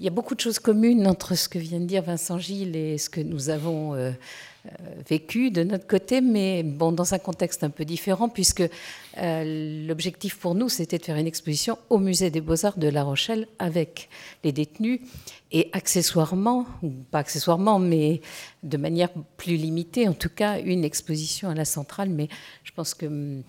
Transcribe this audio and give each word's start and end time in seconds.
Il 0.00 0.04
y 0.04 0.06
a 0.06 0.10
beaucoup 0.10 0.34
de 0.34 0.40
choses 0.40 0.58
communes 0.58 1.06
entre 1.06 1.34
ce 1.34 1.46
que 1.46 1.58
vient 1.58 1.78
de 1.78 1.84
dire 1.84 2.02
Vincent 2.02 2.38
Gilles 2.38 2.74
et 2.74 2.96
ce 2.96 3.10
que 3.10 3.20
nous 3.20 3.50
avons 3.50 3.92
euh, 3.94 4.12
euh, 4.64 4.70
vécu 5.06 5.50
de 5.50 5.62
notre 5.62 5.86
côté, 5.86 6.22
mais 6.22 6.62
bon, 6.62 6.90
dans 6.90 7.12
un 7.12 7.18
contexte 7.18 7.64
un 7.64 7.68
peu 7.68 7.84
différent, 7.84 8.30
puisque 8.30 8.62
euh, 9.18 9.86
l'objectif 9.86 10.38
pour 10.38 10.54
nous, 10.54 10.70
c'était 10.70 10.96
de 10.96 11.04
faire 11.04 11.18
une 11.18 11.26
exposition 11.26 11.76
au 11.90 11.98
Musée 11.98 12.30
des 12.30 12.40
Beaux-Arts 12.40 12.78
de 12.78 12.88
La 12.88 13.02
Rochelle 13.02 13.46
avec 13.58 14.08
les 14.42 14.52
détenus 14.52 15.00
et 15.52 15.68
accessoirement, 15.74 16.64
ou 16.82 16.88
pas 17.10 17.18
accessoirement, 17.18 17.78
mais 17.78 18.22
de 18.62 18.78
manière 18.78 19.10
plus 19.36 19.56
limitée, 19.56 20.08
en 20.08 20.14
tout 20.14 20.30
cas, 20.30 20.60
une 20.60 20.82
exposition 20.82 21.50
à 21.50 21.54
la 21.54 21.66
centrale, 21.66 22.08
mais 22.08 22.28
je 22.64 22.72
pense 22.72 22.94
que 22.94 23.04
hum, 23.04 23.42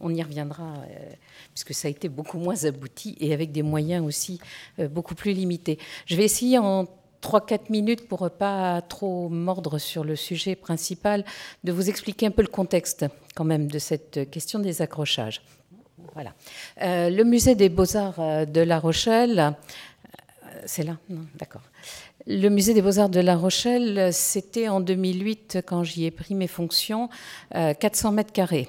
on 0.00 0.14
y 0.14 0.22
reviendra, 0.22 0.74
euh, 0.74 1.12
puisque 1.54 1.74
ça 1.74 1.88
a 1.88 1.90
été 1.90 2.08
beaucoup 2.08 2.38
moins 2.38 2.64
abouti 2.64 3.16
et 3.20 3.32
avec 3.32 3.52
des 3.52 3.62
moyens 3.62 4.04
aussi 4.04 4.40
euh, 4.78 4.88
beaucoup 4.88 5.14
plus 5.14 5.32
limités. 5.32 5.78
Je 6.06 6.16
vais 6.16 6.24
essayer 6.24 6.58
en 6.58 6.86
3-4 7.22 7.70
minutes, 7.70 8.06
pour 8.06 8.30
pas 8.30 8.82
trop 8.82 9.30
mordre 9.30 9.78
sur 9.78 10.04
le 10.04 10.14
sujet 10.14 10.56
principal, 10.56 11.24
de 11.64 11.72
vous 11.72 11.88
expliquer 11.88 12.26
un 12.26 12.30
peu 12.30 12.42
le 12.42 12.48
contexte 12.48 13.06
quand 13.34 13.44
même 13.44 13.70
de 13.70 13.78
cette 13.78 14.30
question 14.30 14.58
des 14.58 14.82
accrochages. 14.82 15.40
Voilà. 16.12 16.34
Euh, 16.82 17.08
le 17.08 17.24
musée 17.24 17.54
des 17.54 17.70
beaux-arts 17.70 18.46
de 18.46 18.60
La 18.60 18.78
Rochelle, 18.78 19.56
c'est 20.66 20.82
là? 20.82 20.98
D'accord. 21.36 21.62
Le 22.26 22.48
musée 22.50 22.74
des 22.74 22.82
beaux-arts 22.82 23.08
de 23.08 23.20
La 23.20 23.36
Rochelle, 23.36 24.12
c'était 24.12 24.68
en 24.68 24.80
2008, 24.80 25.58
quand 25.66 25.82
j'y 25.82 26.04
ai 26.04 26.10
pris 26.10 26.34
mes 26.34 26.46
fonctions, 26.46 27.08
400 27.52 28.12
mètres 28.12 28.32
carrés 28.32 28.68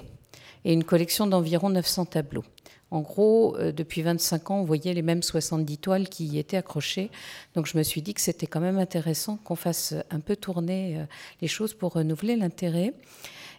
et 0.66 0.72
une 0.72 0.84
collection 0.84 1.28
d'environ 1.28 1.70
900 1.70 2.06
tableaux. 2.06 2.44
En 2.90 3.00
gros, 3.00 3.56
euh, 3.56 3.72
depuis 3.72 4.02
25 4.02 4.50
ans, 4.50 4.60
on 4.60 4.64
voyait 4.64 4.94
les 4.94 5.02
mêmes 5.02 5.22
70 5.22 5.78
toiles 5.78 6.08
qui 6.08 6.26
y 6.26 6.38
étaient 6.38 6.56
accrochées. 6.56 7.10
Donc 7.54 7.66
je 7.66 7.78
me 7.78 7.84
suis 7.84 8.02
dit 8.02 8.14
que 8.14 8.20
c'était 8.20 8.48
quand 8.48 8.60
même 8.60 8.78
intéressant 8.78 9.36
qu'on 9.36 9.54
fasse 9.54 9.94
un 10.10 10.20
peu 10.20 10.34
tourner 10.34 10.98
euh, 10.98 11.04
les 11.40 11.48
choses 11.48 11.72
pour 11.72 11.92
renouveler 11.92 12.34
l'intérêt. 12.34 12.94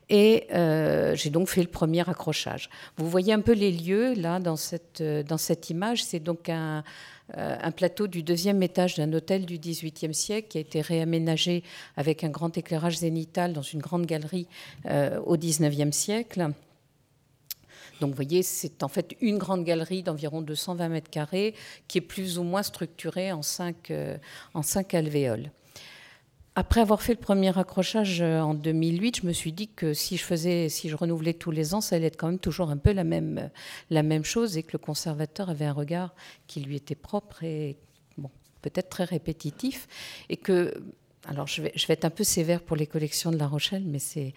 Et 0.10 0.48
euh, 0.54 1.16
j'ai 1.16 1.30
donc 1.30 1.48
fait 1.48 1.62
le 1.62 1.70
premier 1.70 2.08
accrochage. 2.10 2.70
Vous 2.98 3.10
voyez 3.10 3.32
un 3.34 3.42
peu 3.42 3.54
les 3.54 3.72
lieux 3.72 4.14
là 4.14 4.40
dans 4.40 4.56
cette, 4.58 5.02
dans 5.02 5.38
cette 5.38 5.70
image. 5.70 6.04
C'est 6.04 6.22
donc 6.22 6.48
un, 6.48 6.86
un, 7.34 7.72
plateau 7.72 8.08
du 8.08 8.24
deuxième 8.24 8.64
étage 8.64 8.96
d'un 8.96 9.12
hôtel 9.12 9.46
du 9.46 9.58
XVIIIe 9.58 10.14
siècle 10.14 10.48
qui 10.48 10.58
a 10.60 10.62
été 10.62 10.80
réaménagé 10.80 11.64
avec 11.98 12.24
un 12.24 12.30
grand 12.30 12.58
éclairage 12.58 13.00
zénital 13.00 13.52
dans 13.52 13.62
une 13.62 13.82
grande 13.82 14.06
galerie 14.06 14.48
au 15.26 15.36
XIXe 15.36 15.94
siècle. 15.94 16.54
Donc 18.00 18.12
vous 18.12 18.16
voyez, 18.16 18.44
c'est 18.44 18.84
en 18.84 18.88
fait 18.88 19.16
une 19.22 19.38
grande 19.38 19.64
galerie 19.64 20.04
d'environ 20.04 20.42
220 20.42 20.90
mètres 20.90 21.10
carrés 21.10 21.56
qui 21.88 21.98
est 21.98 22.02
plus 22.02 22.38
ou 22.38 22.44
moins 22.44 22.64
structurée 22.64 23.32
en 23.32 23.42
cinq, 23.42 23.92
euh, 23.92 24.18
en 24.54 24.62
cinq 24.62 24.94
alvéoles. 24.94 25.52
Après 26.56 26.82
avoir 26.82 27.04
fait 27.04 27.14
le 27.14 27.20
premier 27.20 27.56
accrochage 27.56 28.20
euh, 28.20 28.40
en 28.40 28.56
2008, 28.56 29.18
je 29.22 29.28
me 29.28 29.32
suis 29.32 29.52
dit 29.52 29.68
que 29.68 29.94
si 29.94 30.18
je 30.18 30.24
faisais, 30.24 30.70
si 30.70 30.90
je 30.90 30.96
renouvelais 30.96 31.34
tous 31.34 31.52
les 31.52 31.76
ans, 31.76 31.82
ça 31.82 31.96
allait 31.96 32.08
être 32.08 32.18
quand 32.18 32.30
même 32.30 32.40
toujours 32.40 32.72
un 32.72 32.78
peu 32.78 32.94
la 32.94 33.04
même, 33.04 33.52
la 33.92 34.02
même 34.02 34.24
chose 34.24 34.58
et 34.58 34.64
que 34.64 34.72
le 34.74 34.80
conservateur 34.80 35.52
avait 35.52 35.66
un 35.66 35.74
regard 35.74 36.16
qui 36.48 36.62
lui 36.62 36.76
était 36.76 36.96
propre 36.96 37.44
et 37.44 37.78
bon, 38.18 38.32
peut-être 38.64 38.90
très 38.90 39.04
répétitif 39.04 39.88
et 40.30 40.38
que 40.38 40.74
alors 41.28 41.48
je 41.48 41.62
vais, 41.62 41.74
être 41.90 42.06
un 42.06 42.10
peu 42.10 42.24
sévère 42.24 42.62
pour 42.62 42.78
les 42.78 42.88
collections 42.88 43.32
de 43.32 43.38
La 43.38 43.48
Rochelle, 43.48 43.84
mais 43.86 44.00
c'est 44.00 44.34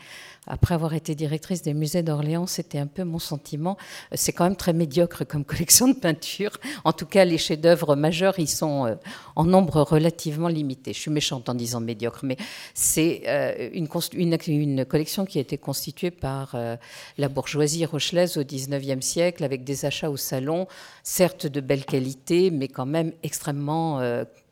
après 0.46 0.74
avoir 0.74 0.94
été 0.94 1.14
directrice 1.14 1.62
des 1.62 1.72
musées 1.72 2.02
d'Orléans, 2.02 2.46
c'était 2.46 2.78
un 2.78 2.86
peu 2.86 3.04
mon 3.04 3.18
sentiment. 3.18 3.76
C'est 4.12 4.32
quand 4.32 4.44
même 4.44 4.56
très 4.56 4.72
médiocre 4.72 5.24
comme 5.24 5.44
collection 5.44 5.88
de 5.88 5.94
peinture. 5.94 6.50
En 6.84 6.92
tout 6.92 7.06
cas, 7.06 7.24
les 7.24 7.38
chefs-d'œuvre 7.38 7.94
majeurs, 7.94 8.38
ils 8.38 8.48
sont 8.48 8.86
euh, 8.86 8.94
en 9.36 9.44
nombre 9.44 9.82
relativement 9.82 10.48
limité. 10.48 10.92
Je 10.92 10.98
suis 10.98 11.10
méchante 11.10 11.48
en 11.48 11.54
disant 11.54 11.80
médiocre, 11.80 12.20
mais 12.24 12.36
c'est 12.74 13.22
euh, 13.26 13.70
une, 13.72 13.88
une, 14.48 14.84
collection 14.84 15.24
qui 15.24 15.38
a 15.38 15.40
été 15.40 15.58
constituée 15.58 16.10
par 16.10 16.54
euh, 16.54 16.76
la 17.18 17.28
bourgeoisie 17.28 17.84
rochelaise 17.84 18.36
au 18.36 18.44
XIXe 18.44 19.04
siècle, 19.04 19.44
avec 19.44 19.62
des 19.62 19.84
achats 19.84 20.10
au 20.10 20.16
salon, 20.16 20.66
certes 21.04 21.46
de 21.46 21.60
belle 21.60 21.84
qualité, 21.84 22.50
mais 22.50 22.68
quand 22.68 22.86
même 22.86 23.12
extrêmement 23.22 24.00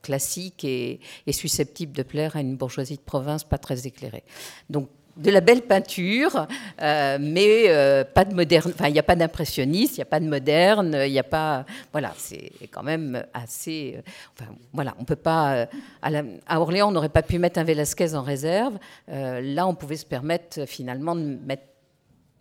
classique 0.03 0.65
et, 0.65 1.01
susceptible 1.31 1.93
de 1.93 2.03
plaire 2.03 2.37
à 2.37 2.41
une 2.41 2.57
bourgeoisie 2.57 2.97
de 2.97 3.03
province 3.03 3.45
pas 3.45 3.59
très 3.59 3.87
éclairée. 3.87 4.25
Donc 4.71 4.89
de 5.19 5.31
la 5.33 5.41
belle 5.41 5.63
peinture, 5.63 6.47
euh, 6.81 7.19
mais 7.21 7.65
euh, 7.69 8.05
pas 8.05 8.25
de 8.25 8.35
moderne. 8.35 8.71
Enfin, 8.73 8.87
il 8.87 8.93
n'y 8.93 8.99
a 9.01 9.05
pas 9.05 9.17
d'impressionniste, 9.17 9.97
il 9.97 9.99
n'y 9.99 10.03
a 10.03 10.07
pas 10.07 10.21
de 10.21 10.29
moderne, 10.29 10.97
il 11.05 11.11
n'y 11.11 11.19
a 11.19 11.25
pas. 11.25 11.67
Voilà, 11.93 12.15
c'est 12.17 12.53
quand 12.71 12.85
même 12.85 13.25
assez. 13.35 13.97
Euh, 13.97 14.03
enfin, 14.39 14.53
voilà, 14.73 14.95
on 14.99 15.05
peut 15.05 15.17
pas. 15.17 15.67
À, 16.03 16.11
à 16.47 16.61
Orléans, 16.61 16.89
on 16.89 16.93
n'aurait 16.93 17.09
pas 17.09 17.23
pu 17.23 17.39
mettre 17.39 17.59
un 17.59 17.65
Velasquez 17.65 18.15
en 18.15 18.23
réserve. 18.23 18.79
là, 19.09 19.67
on 19.67 19.75
pouvait 19.75 19.97
se 19.97 20.07
permettre 20.07 20.67
finalement 20.67 21.17
de 21.17 21.37
mettre 21.45 21.65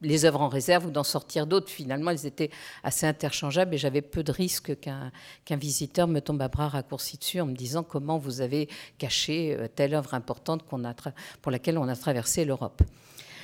les 0.01 0.25
œuvres 0.25 0.41
en 0.41 0.49
réserve 0.49 0.87
ou 0.87 0.91
d'en 0.91 1.03
sortir 1.03 1.47
d'autres. 1.47 1.69
Finalement, 1.69 2.11
elles 2.11 2.25
étaient 2.25 2.49
assez 2.83 3.05
interchangeables 3.05 3.73
et 3.73 3.77
j'avais 3.77 4.01
peu 4.01 4.23
de 4.23 4.31
risques 4.31 4.77
qu'un 4.79 5.55
visiteur 5.55 6.07
me 6.07 6.19
tombe 6.19 6.41
à 6.41 6.47
bras 6.47 6.69
raccourcis 6.69 7.17
dessus 7.17 7.41
en 7.41 7.45
me 7.45 7.55
disant 7.55 7.83
comment 7.83 8.17
vous 8.17 8.41
avez 8.41 8.69
caché 8.97 9.55
euh, 9.55 9.67
telle 9.67 9.93
œuvre 9.93 10.13
importante 10.13 10.63
a 10.71 10.93
pour 11.41 11.51
laquelle 11.51 11.77
on 11.77 11.87
a 11.87 11.95
traversé 11.95 12.45
l'Europe? 12.45 12.81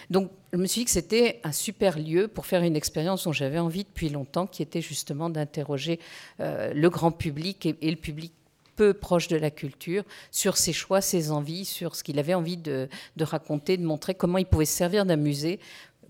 Donc, 0.09 0.31
je 0.51 0.57
me 0.57 0.65
suis 0.65 0.81
dit 0.81 0.85
que 0.85 0.91
c'était 0.91 1.39
un 1.43 1.51
super 1.51 1.97
lieu 1.97 2.27
pour 2.27 2.45
faire 2.45 2.61
une 2.63 2.75
expérience 2.75 3.23
dont 3.23 3.31
j'avais 3.31 3.59
envie 3.59 3.83
depuis 3.83 4.09
longtemps, 4.09 4.47
qui 4.47 4.61
était 4.61 4.81
justement 4.81 5.29
d'interroger 5.29 5.99
euh, 6.39 6.73
le 6.73 6.89
grand 6.89 7.11
public 7.11 7.65
et, 7.65 7.89
le 7.89 7.95
public 7.95 8.33
peu 8.75 8.93
proche 8.93 9.27
de 9.27 9.37
la 9.37 9.51
culture, 9.51 10.03
sur 10.31 10.57
ses 10.57 10.73
choix, 10.73 10.99
ses 10.99 11.31
envies, 11.31 11.63
sur 11.65 11.95
ce 11.95 12.03
qu'il 12.03 12.17
avait 12.17 12.33
envie 12.33 12.57
de, 12.57 12.89
de, 13.17 13.23
raconter, 13.23 13.77
de 13.77 13.85
montrer 13.85 14.15
comment 14.15 14.39
il 14.39 14.45
pouvait 14.45 14.65
se 14.65 14.75
servir 14.75 15.05
d'un 15.05 15.15
musée 15.15 15.59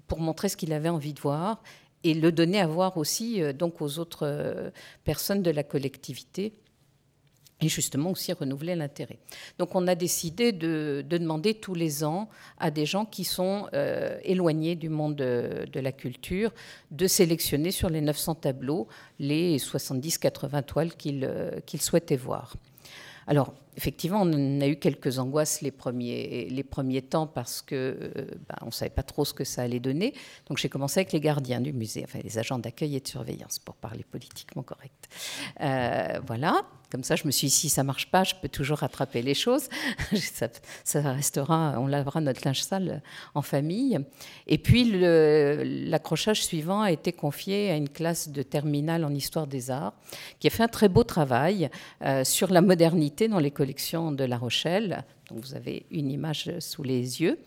pour 0.07 0.19
montrer 0.19 0.49
ce 0.49 0.57
qu'il 0.57 0.73
avait 0.73 0.89
envie 0.89 1.13
de 1.13 1.19
voir 1.19 1.61
et 2.03 2.13
le 2.13 2.31
donner 2.31 2.59
à 2.59 2.67
voir 2.67 2.97
aussi 2.97 3.41
euh, 3.41 3.53
donc 3.53 3.81
aux 3.81 3.99
autres 3.99 4.25
euh, 4.25 4.69
personnes 5.03 5.41
de 5.41 5.51
la 5.51 5.63
collectivité 5.63 6.53
et 7.61 7.69
justement 7.69 8.11
aussi 8.11 8.33
renouveler 8.33 8.75
l'intérêt. 8.75 9.19
Donc 9.57 9.73
on 9.75 9.87
a 9.87 9.95
décidé 9.95 10.51
de, 10.51 11.03
demander 11.07 11.53
tous 11.53 11.75
les 11.75 12.03
ans 12.03 12.29
à 12.57 12.71
des 12.71 12.85
gens 12.85 13.05
qui 13.05 13.23
sont 13.23 13.67
euh, 13.73 14.19
éloignés 14.23 14.75
du 14.75 14.89
monde 14.89 15.15
de, 15.15 15.65
de, 15.71 15.79
la 15.79 15.93
culture 15.93 16.51
de 16.91 17.07
sélectionner 17.07 17.71
sur 17.71 17.89
les 17.89 18.01
900 18.01 18.35
tableaux 18.35 18.87
les 19.19 19.57
70-80 19.57 20.63
toiles 20.63 20.93
qu'ils 20.95 21.81
souhaitaient 21.81 22.17
voir. 22.17 22.55
Alors, 23.27 23.53
effectivement, 23.77 24.21
on 24.21 24.61
a 24.61 24.67
eu 24.67 24.75
quelques 24.75 25.19
angoisses 25.19 25.61
les 25.61 25.71
premiers, 25.71 27.01
temps 27.09 27.27
parce 27.27 27.61
que 27.61 27.75
euh, 27.75 28.25
bah, 28.47 28.55
on 28.61 28.67
ne 28.67 28.71
savait 28.71 28.89
pas 28.89 29.03
trop 29.03 29.25
ce 29.25 29.33
que 29.33 29.43
ça 29.43 29.63
allait 29.63 29.79
donner. 29.79 30.13
Donc, 30.47 30.57
j'ai 30.57 30.69
commencé 30.69 30.99
avec 30.99 31.11
les 31.11 31.19
gardiens 31.19 31.61
du 31.61 31.73
musée, 31.73 32.03
enfin 32.03 32.19
les 32.23 32.37
agents 32.37 32.59
d'accueil 32.59 32.95
et 32.95 32.99
de 32.99 33.07
surveillance, 33.07 33.59
pour 33.59 33.75
parler 33.75 34.05
politiquement 34.09 34.63
correct. 34.63 35.09
Euh, 35.61 36.19
voilà. 36.25 36.63
Comme 36.93 37.03
ça, 37.03 37.15
je 37.15 37.25
me 37.25 37.31
suis 37.31 37.47
dit, 37.47 37.53
si 37.53 37.69
ça 37.69 37.83
marche 37.83 38.11
pas, 38.11 38.23
je 38.23 38.35
peux 38.39 38.49
toujours 38.49 38.77
rattraper 38.77 39.23
les 39.23 39.33
choses. 39.33 39.67
ça, 40.83 41.01
restera, 41.01 41.73
on 41.79 41.87
lavera 41.87 42.21
notre 42.21 42.41
linge 42.45 42.61
sale 42.61 43.01
en 43.33 43.41
famille. 43.41 43.97
Et 44.45 44.59
puis, 44.59 44.91
l'accrochage 45.89 46.45
suivant 46.45 46.81
a 46.81 46.91
été 46.91 47.11
confié 47.11 47.71
à 47.71 47.77
une 47.77 47.89
classe 47.89 48.29
de 48.29 48.43
terminale 48.43 49.05
en 49.05 49.09
histoire 49.11 49.47
des 49.47 49.71
arts, 49.71 49.95
qui 50.39 50.45
a 50.45 50.51
fait 50.51 50.61
un 50.61 50.67
très 50.67 50.87
beau 50.87 51.03
travail 51.03 51.71
euh, 52.03 52.23
sur 52.23 52.51
la 52.51 52.61
modernité 52.61 53.27
dans 53.27 53.39
les 53.39 53.49
de 53.65 54.23
La 54.23 54.37
Rochelle. 54.37 55.03
Donc, 55.29 55.39
vous 55.43 55.55
avez 55.55 55.85
une 55.91 56.11
image 56.11 56.51
sous 56.59 56.83
les 56.83 57.21
yeux. 57.21 57.39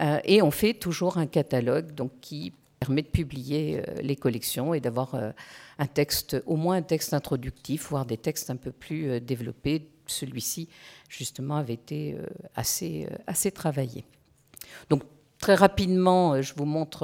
Euh, 0.00 0.18
et 0.24 0.42
on 0.42 0.50
fait 0.50 0.74
toujours 0.74 1.18
un 1.18 1.26
catalogue 1.26 1.92
donc, 1.92 2.12
qui 2.20 2.52
permet 2.80 3.02
de 3.02 3.08
publier 3.08 3.78
euh, 3.78 4.02
les 4.02 4.16
collections 4.16 4.74
et 4.74 4.80
d'avoir 4.80 5.14
euh, 5.14 5.30
un 5.78 5.86
texte, 5.86 6.42
au 6.46 6.56
moins 6.56 6.76
un 6.76 6.82
texte 6.82 7.14
introductif, 7.14 7.88
voire 7.88 8.04
des 8.04 8.18
textes 8.18 8.50
un 8.50 8.56
peu 8.56 8.72
plus 8.72 9.20
développés. 9.20 9.88
Celui-ci, 10.06 10.68
justement, 11.08 11.56
avait 11.56 11.74
été 11.74 12.16
assez, 12.54 13.08
assez 13.26 13.50
travaillé. 13.50 14.04
Donc, 14.90 15.02
Très 15.38 15.54
rapidement, 15.54 16.40
je 16.40 16.54
vous 16.54 16.64
montre, 16.64 17.00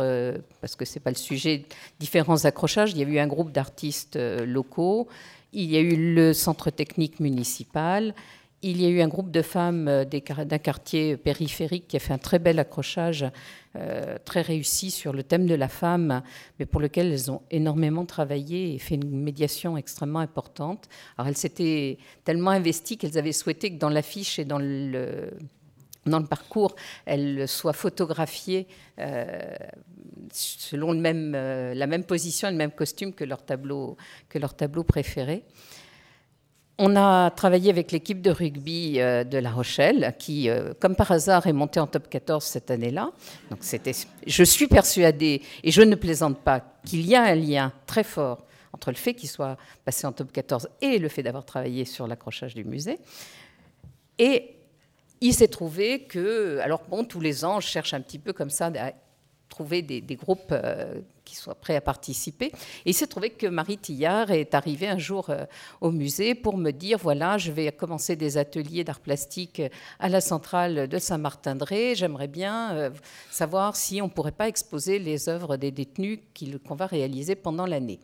parce 0.62 0.74
que 0.74 0.86
ce 0.86 0.94
n'est 0.94 1.02
pas 1.02 1.10
le 1.10 1.16
sujet, 1.16 1.66
différents 2.00 2.46
accrochages. 2.46 2.92
Il 2.92 2.98
y 2.98 3.04
a 3.04 3.06
eu 3.06 3.18
un 3.18 3.26
groupe 3.26 3.52
d'artistes 3.52 4.16
locaux, 4.16 5.06
il 5.52 5.70
y 5.70 5.76
a 5.76 5.80
eu 5.80 6.14
le 6.14 6.32
centre 6.32 6.70
technique 6.70 7.20
municipal, 7.20 8.14
il 8.62 8.80
y 8.80 8.86
a 8.86 8.88
eu 8.88 9.00
un 9.00 9.08
groupe 9.08 9.30
de 9.30 9.42
femmes 9.42 9.88
euh, 9.88 10.04
d'un 10.04 10.58
quartier 10.58 11.16
périphérique 11.16 11.88
qui 11.88 11.96
a 11.96 12.00
fait 12.00 12.12
un 12.12 12.18
très 12.18 12.38
bel 12.38 12.58
accrochage, 12.58 13.26
euh, 13.76 14.16
très 14.24 14.40
réussi 14.40 14.90
sur 14.90 15.12
le 15.12 15.22
thème 15.22 15.46
de 15.46 15.54
la 15.54 15.68
femme, 15.68 16.22
mais 16.58 16.66
pour 16.66 16.80
lequel 16.80 17.12
elles 17.12 17.30
ont 17.30 17.42
énormément 17.50 18.06
travaillé 18.06 18.74
et 18.74 18.78
fait 18.78 18.94
une 18.94 19.20
médiation 19.20 19.76
extrêmement 19.76 20.20
importante. 20.20 20.88
Alors 21.18 21.28
elles 21.28 21.36
s'étaient 21.36 21.98
tellement 22.24 22.50
investies 22.50 22.96
qu'elles 22.96 23.18
avaient 23.18 23.32
souhaité 23.32 23.72
que 23.72 23.78
dans 23.78 23.90
l'affiche 23.90 24.38
et 24.38 24.44
dans 24.44 24.58
le, 24.58 25.30
dans 26.06 26.20
le 26.20 26.26
parcours, 26.26 26.76
elles 27.04 27.48
soient 27.48 27.72
photographiées 27.72 28.68
euh, 29.00 29.54
selon 30.32 30.92
la 30.92 31.86
même 31.86 32.04
position 32.04 32.48
et 32.48 32.52
le 32.52 32.56
même 32.56 32.70
costume 32.70 33.12
que 33.12 33.24
leur 33.24 33.44
tableau, 33.44 33.96
que 34.28 34.38
leur 34.38 34.54
tableau 34.54 34.84
préféré. 34.84 35.44
On 36.84 36.96
a 36.96 37.30
travaillé 37.30 37.70
avec 37.70 37.92
l'équipe 37.92 38.20
de 38.20 38.30
rugby 38.30 39.00
euh, 39.00 39.22
de 39.22 39.38
La 39.38 39.52
Rochelle, 39.52 40.16
qui, 40.18 40.48
euh, 40.48 40.74
comme 40.80 40.96
par 40.96 41.12
hasard, 41.12 41.46
est 41.46 41.52
montée 41.52 41.78
en 41.78 41.86
top 41.86 42.10
14 42.10 42.42
cette 42.42 42.72
année-là. 42.72 43.12
Donc, 43.50 43.60
c'était, 43.60 43.92
je 44.26 44.42
suis 44.42 44.66
persuadée, 44.66 45.42
et 45.62 45.70
je 45.70 45.80
ne 45.80 45.94
plaisante 45.94 46.38
pas, 46.38 46.60
qu'il 46.84 47.06
y 47.06 47.14
a 47.14 47.22
un 47.22 47.36
lien 47.36 47.72
très 47.86 48.02
fort 48.02 48.44
entre 48.72 48.90
le 48.90 48.96
fait 48.96 49.14
qu'il 49.14 49.28
soit 49.28 49.56
passé 49.84 50.08
en 50.08 50.12
top 50.12 50.32
14 50.32 50.70
et 50.80 50.98
le 50.98 51.08
fait 51.08 51.22
d'avoir 51.22 51.44
travaillé 51.44 51.84
sur 51.84 52.08
l'accrochage 52.08 52.54
du 52.54 52.64
musée. 52.64 52.98
Et 54.18 54.56
il 55.20 55.34
s'est 55.34 55.46
trouvé 55.46 56.02
que, 56.02 56.58
alors 56.58 56.82
bon, 56.88 57.04
tous 57.04 57.20
les 57.20 57.44
ans, 57.44 57.60
je 57.60 57.68
cherche 57.68 57.94
un 57.94 58.00
petit 58.00 58.18
peu 58.18 58.32
comme 58.32 58.50
ça 58.50 58.72
trouver 59.52 59.82
des, 59.82 60.16
groupes 60.16 60.52
euh, 60.52 61.00
qui 61.26 61.36
soient 61.36 61.54
prêts 61.54 61.76
à 61.76 61.82
participer. 61.82 62.46
Et 62.46 62.90
il 62.90 62.94
s'est 62.94 63.06
trouvé 63.06 63.28
que 63.28 63.46
Marie 63.46 63.76
Tillard 63.76 64.30
est 64.30 64.54
arrivée 64.54 64.88
un 64.88 64.98
jour 64.98 65.28
euh, 65.28 65.44
au 65.82 65.90
musée 65.90 66.34
pour 66.34 66.56
me 66.56 66.70
dire, 66.70 66.96
voilà, 66.98 67.36
je 67.36 67.52
vais 67.52 67.70
commencer 67.70 68.16
des 68.16 68.38
ateliers 68.38 68.82
d'art 68.82 69.00
plastique 69.00 69.60
à 70.00 70.08
la 70.08 70.22
centrale 70.22 70.88
de 70.88 70.98
Saint-Martin-de-Ré. 70.98 71.94
J'aimerais 71.94 72.28
bien 72.28 72.72
euh, 72.72 72.90
savoir 73.30 73.76
si 73.76 74.00
on 74.00 74.06
ne 74.06 74.10
pourrait 74.10 74.32
pas 74.32 74.48
exposer 74.48 74.98
les 74.98 75.28
œuvres 75.28 75.58
des 75.58 75.70
détenus 75.70 76.20
qu'on 76.66 76.74
va 76.74 76.86
réaliser 76.86 77.34
pendant 77.34 77.66
l'année 77.66 78.00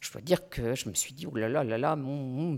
je 0.00 0.12
dois 0.12 0.20
dire 0.20 0.48
que 0.48 0.74
je 0.74 0.88
me 0.88 0.94
suis 0.94 1.14
dit, 1.14 1.26
oh 1.26 1.34
là 1.36 1.48
là 1.48 1.64
là 1.64 1.78
là, 1.78 1.98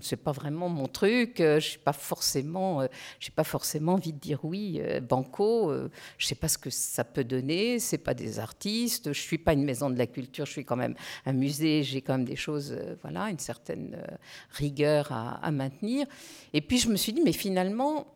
c'est 0.03 0.17
pas 0.17 0.33
vraiment 0.33 0.69
mon 0.69 0.87
truc, 0.87 1.41
euh, 1.41 1.61
je 1.61 1.73
n'ai 1.73 1.79
pas, 1.79 1.93
forcément, 1.93 2.83
euh, 2.83 2.87
pas 3.35 3.45
forcément 3.45 3.95
envie 3.95 4.13
de 4.13 4.19
dire 4.19 4.45
oui, 4.45 4.81
euh, 4.81 5.01
banco, 5.01 5.73
je 5.73 6.25
ne 6.25 6.29
sais 6.29 6.35
pas 6.35 6.49
ce 6.49 6.59
que 6.59 6.71
ça 6.71 7.05
peut 7.05 7.25
donner, 7.25 7.79
c'est 7.79 7.99
pas 7.99 8.15
des 8.15 8.39
artistes, 8.39 9.05
je 9.05 9.09
ne 9.11 9.15
suis 9.15 9.39
pas 9.39 9.53
une 9.53 9.65
maison 9.65 9.91
de 9.91 9.99
la 9.99 10.07
culture, 10.07 10.47
je 10.47 10.53
suis 10.53 10.65
quand 10.65 10.77
même 10.77 10.95
un 11.27 11.33
musée, 11.33 11.83
j'ai 11.83 12.03
quand 12.03 12.15
même 12.15 12.25
des 12.25 12.37
choses, 12.37 12.77
voilà, 13.03 13.31
une 13.31 13.39
certaine 13.39 13.97
rigueur 14.51 15.13
à 15.13 15.51
maintenir. 15.51 16.07
Et 16.53 16.61
puis 16.61 16.79
je 16.79 16.89
me 16.89 16.97
suis 16.97 17.13
dit, 17.13 17.23
mais 17.23 17.33
finalement, 17.33 18.15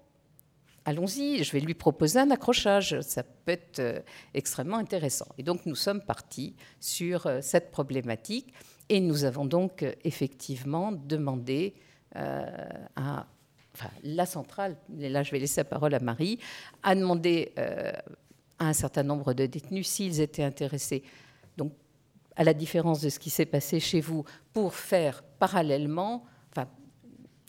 allons-y, 0.84 1.44
je 1.44 1.52
vais 1.52 1.60
lui 1.60 1.74
proposer 1.74 2.19
un 2.19 2.30
accrochage, 2.30 3.00
ça 3.02 3.22
peut 3.22 3.52
être 3.52 4.02
extrêmement 4.34 4.78
intéressant. 4.78 5.28
Et 5.38 5.42
donc 5.42 5.64
nous 5.66 5.76
sommes 5.76 6.00
partis 6.00 6.54
sur 6.80 7.28
cette 7.40 7.70
problématique. 7.70 8.52
Et 8.88 9.00
nous 9.00 9.25
avons 9.25 9.44
donc 9.44 9.82
euh, 9.82 9.93
effectivement 10.05 10.93
demandé 10.93 11.75
euh, 12.17 12.44
à 12.96 13.26
la 14.02 14.26
centrale, 14.26 14.76
et 15.00 15.08
là 15.08 15.23
je 15.23 15.31
vais 15.31 15.38
laisser 15.38 15.61
la 15.61 15.64
parole 15.64 15.94
à 15.94 16.00
Marie, 16.00 16.38
a 16.82 16.94
demandé 16.94 17.52
euh, 17.58 17.90
à 18.58 18.67
un 18.67 18.73
certain 18.75 19.02
nombre 19.02 19.32
de 19.32 19.46
détenus 19.46 19.88
s'ils 19.88 20.20
étaient 20.20 20.43
intéressés, 20.43 21.02
donc 21.56 21.73
à 22.37 22.44
la 22.44 22.52
différence 22.52 23.00
de 23.00 23.08
ce 23.08 23.19
qui 23.19 23.31
s'est 23.31 23.46
passé 23.46 23.81
chez 23.81 24.02
vous, 24.02 24.25
pour 24.52 24.75
faire 24.75 25.23
parallèlement, 25.38 26.25
enfin, 26.50 26.69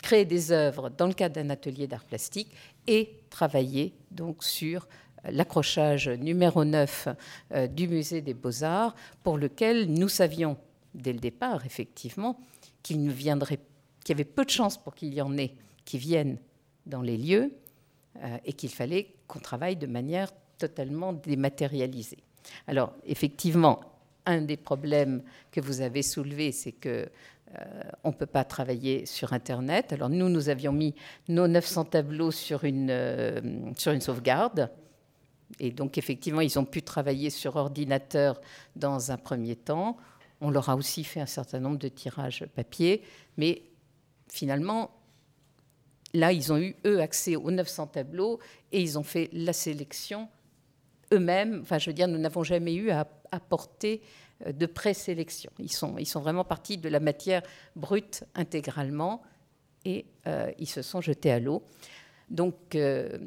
créer 0.02 0.24
des 0.24 0.54
œuvres 0.54 0.90
dans 0.90 1.08
le 1.08 1.14
cadre 1.14 1.36
d'un 1.36 1.50
atelier 1.50 1.88
d'art 1.88 2.06
plastique 2.06 2.56
et 2.88 3.20
travailler 3.30 3.94
donc 4.12 4.46
sur 4.46 4.88
l'accrochage 5.30 6.08
numéro 6.08 6.64
9 6.64 7.10
du 7.70 7.90
musée 7.90 8.22
des 8.22 8.34
beaux-arts, 8.34 8.96
pour 9.24 9.38
lequel 9.38 9.92
nous 9.92 10.10
savions 10.10 10.58
dès 10.94 11.13
le 11.13 11.19
départ, 11.19 11.66
effectivement, 11.66 12.40
qu'il 12.81 13.01
y 13.01 14.12
avait 14.12 14.25
peu 14.25 14.45
de 14.45 14.50
chances 14.50 14.78
pour 14.78 14.95
qu'il 14.95 15.13
y 15.13 15.22
en 15.22 15.38
ait 15.38 15.54
qui 15.86 15.98
viennent 15.98 16.38
dans 16.86 17.01
les 17.01 17.18
lieux 17.18 17.54
euh, 18.22 18.38
et 18.45 18.54
qu'il 18.54 18.69
fallait 18.69 19.16
qu'on 19.28 19.40
travaille 19.40 19.75
de 19.75 19.88
manière 19.88 20.30
totalement 20.57 21.13
dématérialisée. 21.13 22.24
Alors, 22.68 22.94
effectivement, 23.06 23.81
un 24.25 24.42
des 24.42 24.57
problèmes 24.57 25.24
que 25.51 25.62
vous 25.62 25.81
avez 25.81 26.01
soulevé, 26.01 26.51
c'est 26.51 26.72
que 26.72 27.10
euh, 27.60 27.84
on 28.04 28.10
ne 28.10 28.13
peut 28.13 28.25
pas 28.25 28.44
travailler 28.44 29.06
sur 29.06 29.34
Internet. 29.34 29.94
Alors 29.94 30.10
nous, 30.10 30.30
nous 30.30 30.50
avions 30.50 30.72
mis 30.72 30.96
nos 31.28 31.48
900 31.48 31.86
tableaux 31.86 32.30
euh, 32.30 33.42
sur 33.78 33.92
une 33.94 34.01
sauvegarde. 34.01 34.72
Et 35.60 35.72
donc 35.72 35.98
effectivement, 35.98 36.42
ils 36.42 36.57
ont 36.57 36.66
pu 36.66 36.81
travailler 36.81 37.30
sur 37.30 37.56
ordinateur 37.56 38.42
dans 38.75 39.12
un 39.12 39.18
premier 39.18 39.56
temps. 39.56 39.98
On 40.44 40.51
leur 40.51 40.69
a 40.69 40.75
aussi 40.75 41.04
fait 41.04 41.22
un 41.22 41.25
certain 41.25 41.60
nombre 41.60 41.78
de 41.78 41.88
tirages 41.88 42.45
papier, 42.54 43.01
mais 43.38 43.63
finalement, 44.30 44.92
là, 46.13 46.31
ils 46.31 46.51
ont 46.51 46.57
eu, 46.57 46.75
eux, 46.86 47.01
accès 47.01 47.36
aux 47.36 47.50
900 47.50 47.88
tableaux 47.88 48.40
et 48.72 48.81
ils 48.81 49.00
ont 49.00 49.04
fait 49.04 49.30
la 49.31 49.54
sélection 49.54 50.28
eux-mêmes. 51.13 51.60
Enfin, 51.62 51.78
je 51.78 51.90
veux 51.90 51.94
dire, 51.94 52.07
nous 52.07 52.18
n'avons 52.18 52.44
jamais 52.44 52.75
eu 52.75 52.92
à 52.92 53.07
apporter 53.31 54.01
euh, 54.45 54.51
de 54.51 54.66
présélection. 54.66 55.51
Ils 55.60 55.72
sont, 55.72 55.98
ils 55.98 56.06
sont 56.06 56.22
vraiment 56.22 56.44
partis 56.44 56.78
de 56.78 56.89
la 56.89 57.00
matière 57.00 57.42
brute 57.75 58.25
intégralement 58.36 59.22
et 59.86 60.06
euh, 60.28 60.51
ils 60.60 60.69
se 60.69 60.81
sont 60.81 61.01
jetés 61.01 61.31
à 61.31 61.39
l'eau. 61.39 61.63
Donc, 62.30 62.75
euh, 62.75 63.18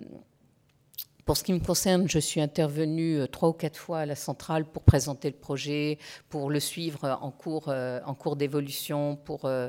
pour 1.27 1.37
ce 1.37 1.43
qui 1.43 1.53
me 1.53 1.59
concerne, 1.59 2.09
je 2.09 2.21
suis 2.21 2.41
intervenue 2.41 3.19
euh, 3.19 3.27
trois 3.27 3.49
ou 3.49 3.53
quatre 3.53 3.77
fois 3.77 3.99
à 3.99 4.07
la 4.07 4.15
centrale 4.15 4.65
pour 4.65 4.85
présenter 4.85 5.29
le 5.29 5.37
projet, 5.37 5.99
pour 6.29 6.51
le 6.51 6.61
suivre 6.61 7.19
en 7.21 7.33
cours, 7.33 7.69
euh, 7.69 8.01
en 8.07 8.15
cours 8.15 8.37
d'évolution, 8.37 9.17
pour 9.17 9.45
euh, 9.45 9.69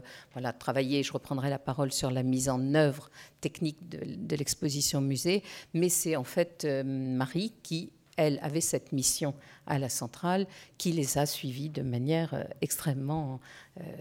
travailler. 0.60 1.02
Je 1.02 1.12
reprendrai 1.12 1.50
la 1.50 1.58
parole 1.58 1.92
sur 1.92 2.12
la 2.12 2.22
mise 2.22 2.48
en 2.48 2.76
œuvre 2.76 3.10
technique 3.42 3.90
de, 3.90 4.36
l'exposition 4.36 5.02
musée. 5.02 5.42
Mais 5.74 5.90
c'est 5.90 6.16
en 6.16 6.24
fait 6.24 6.68
Marie 6.86 7.54
qui, 7.64 7.92
elle, 8.18 8.40
avait 8.44 8.62
cette 8.62 8.92
mission 8.92 9.34
à 9.66 9.80
la 9.80 9.90
centrale, 9.90 10.46
qui 10.78 10.92
les 10.92 11.18
a 11.18 11.26
suivis 11.26 11.70
de 11.70 11.82
manière 11.82 12.48
extrêmement 12.62 13.40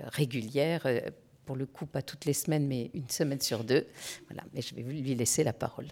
régulière. 0.09 0.87
pour 1.47 1.57
le 1.57 1.65
coup, 1.65 1.87
pas 1.87 2.03
toutes 2.03 2.27
les 2.27 2.35
semaines, 2.35 2.67
mais 2.67 2.91
une 2.93 3.09
semaine 3.09 3.41
sur 3.41 3.65
deux. 3.65 3.87
Voilà, 4.29 4.43
mais 4.53 4.61
je 4.61 4.75
vais 4.75 4.83
lui 4.83 5.15
laisser 5.15 5.43
la 5.43 5.55
parole. 5.55 5.89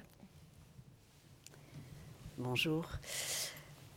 Bonjour. 2.39 2.85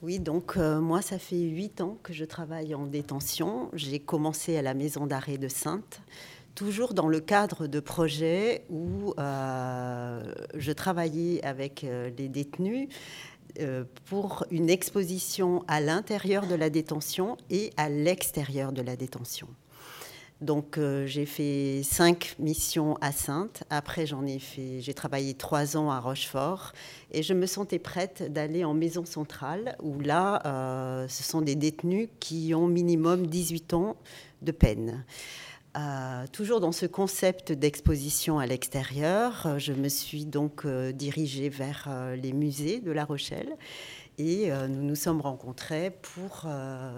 Oui, 0.03 0.19
donc 0.19 0.57
euh, 0.57 0.79
moi, 0.79 1.01
ça 1.01 1.17
fait 1.17 1.39
huit 1.39 1.81
ans 1.81 1.97
que 2.03 2.13
je 2.13 2.23
travaille 2.23 2.75
en 2.75 2.85
détention. 2.85 3.69
J'ai 3.73 3.97
commencé 3.97 4.55
à 4.57 4.61
la 4.61 4.75
maison 4.75 5.07
d'arrêt 5.07 5.39
de 5.39 5.47
Sainte, 5.47 6.01
toujours 6.53 6.93
dans 6.93 7.07
le 7.07 7.19
cadre 7.19 7.65
de 7.65 7.79
projets 7.79 8.63
où 8.69 9.15
euh, 9.17 10.33
je 10.53 10.71
travaillais 10.71 11.43
avec 11.43 11.83
euh, 11.83 12.11
les 12.15 12.29
détenus 12.29 12.89
pour 14.05 14.45
une 14.51 14.69
exposition 14.69 15.63
à 15.67 15.81
l'intérieur 15.81 16.45
de 16.45 16.53
la 16.53 16.69
détention 16.69 17.37
et 17.49 17.71
à 17.75 17.89
l'extérieur 17.89 18.71
de 18.71 18.83
la 18.83 18.95
détention. 18.95 19.47
Donc 20.41 20.77
euh, 20.77 21.07
j'ai 21.07 21.25
fait 21.25 21.81
cinq 21.83 22.35
missions 22.37 22.95
à 23.01 23.11
Sainte. 23.11 23.63
Après 23.71 24.05
j'en 24.05 24.25
ai 24.25 24.37
fait, 24.37 24.81
j'ai 24.81 24.93
travaillé 24.93 25.33
trois 25.33 25.77
ans 25.77 25.89
à 25.89 25.99
Rochefort 25.99 26.73
et 27.11 27.23
je 27.23 27.33
me 27.33 27.47
sentais 27.47 27.79
prête 27.79 28.31
d'aller 28.31 28.63
en 28.63 28.75
maison 28.75 29.03
centrale 29.03 29.75
où 29.81 29.99
là 29.99 30.43
euh, 30.45 31.07
ce 31.07 31.23
sont 31.23 31.41
des 31.41 31.55
détenus 31.55 32.09
qui 32.19 32.53
ont 32.53 32.67
minimum 32.67 33.25
18 33.25 33.73
ans 33.73 33.97
de 34.43 34.51
peine. 34.51 35.05
Euh, 35.75 36.25
toujours 36.31 36.59
dans 36.59 36.71
ce 36.71 36.85
concept 36.85 37.51
d'exposition 37.51 38.37
à 38.37 38.45
l'extérieur, 38.45 39.57
je 39.57 39.73
me 39.73 39.89
suis 39.89 40.25
donc 40.25 40.67
dirigée 40.67 41.49
vers 41.49 41.89
les 42.15 42.33
musées 42.33 42.79
de 42.79 42.91
La 42.91 43.05
Rochelle 43.05 43.55
et 44.19 44.51
nous 44.69 44.83
nous 44.83 44.95
sommes 44.95 45.21
rencontrés 45.21 45.91
pour 45.91 46.47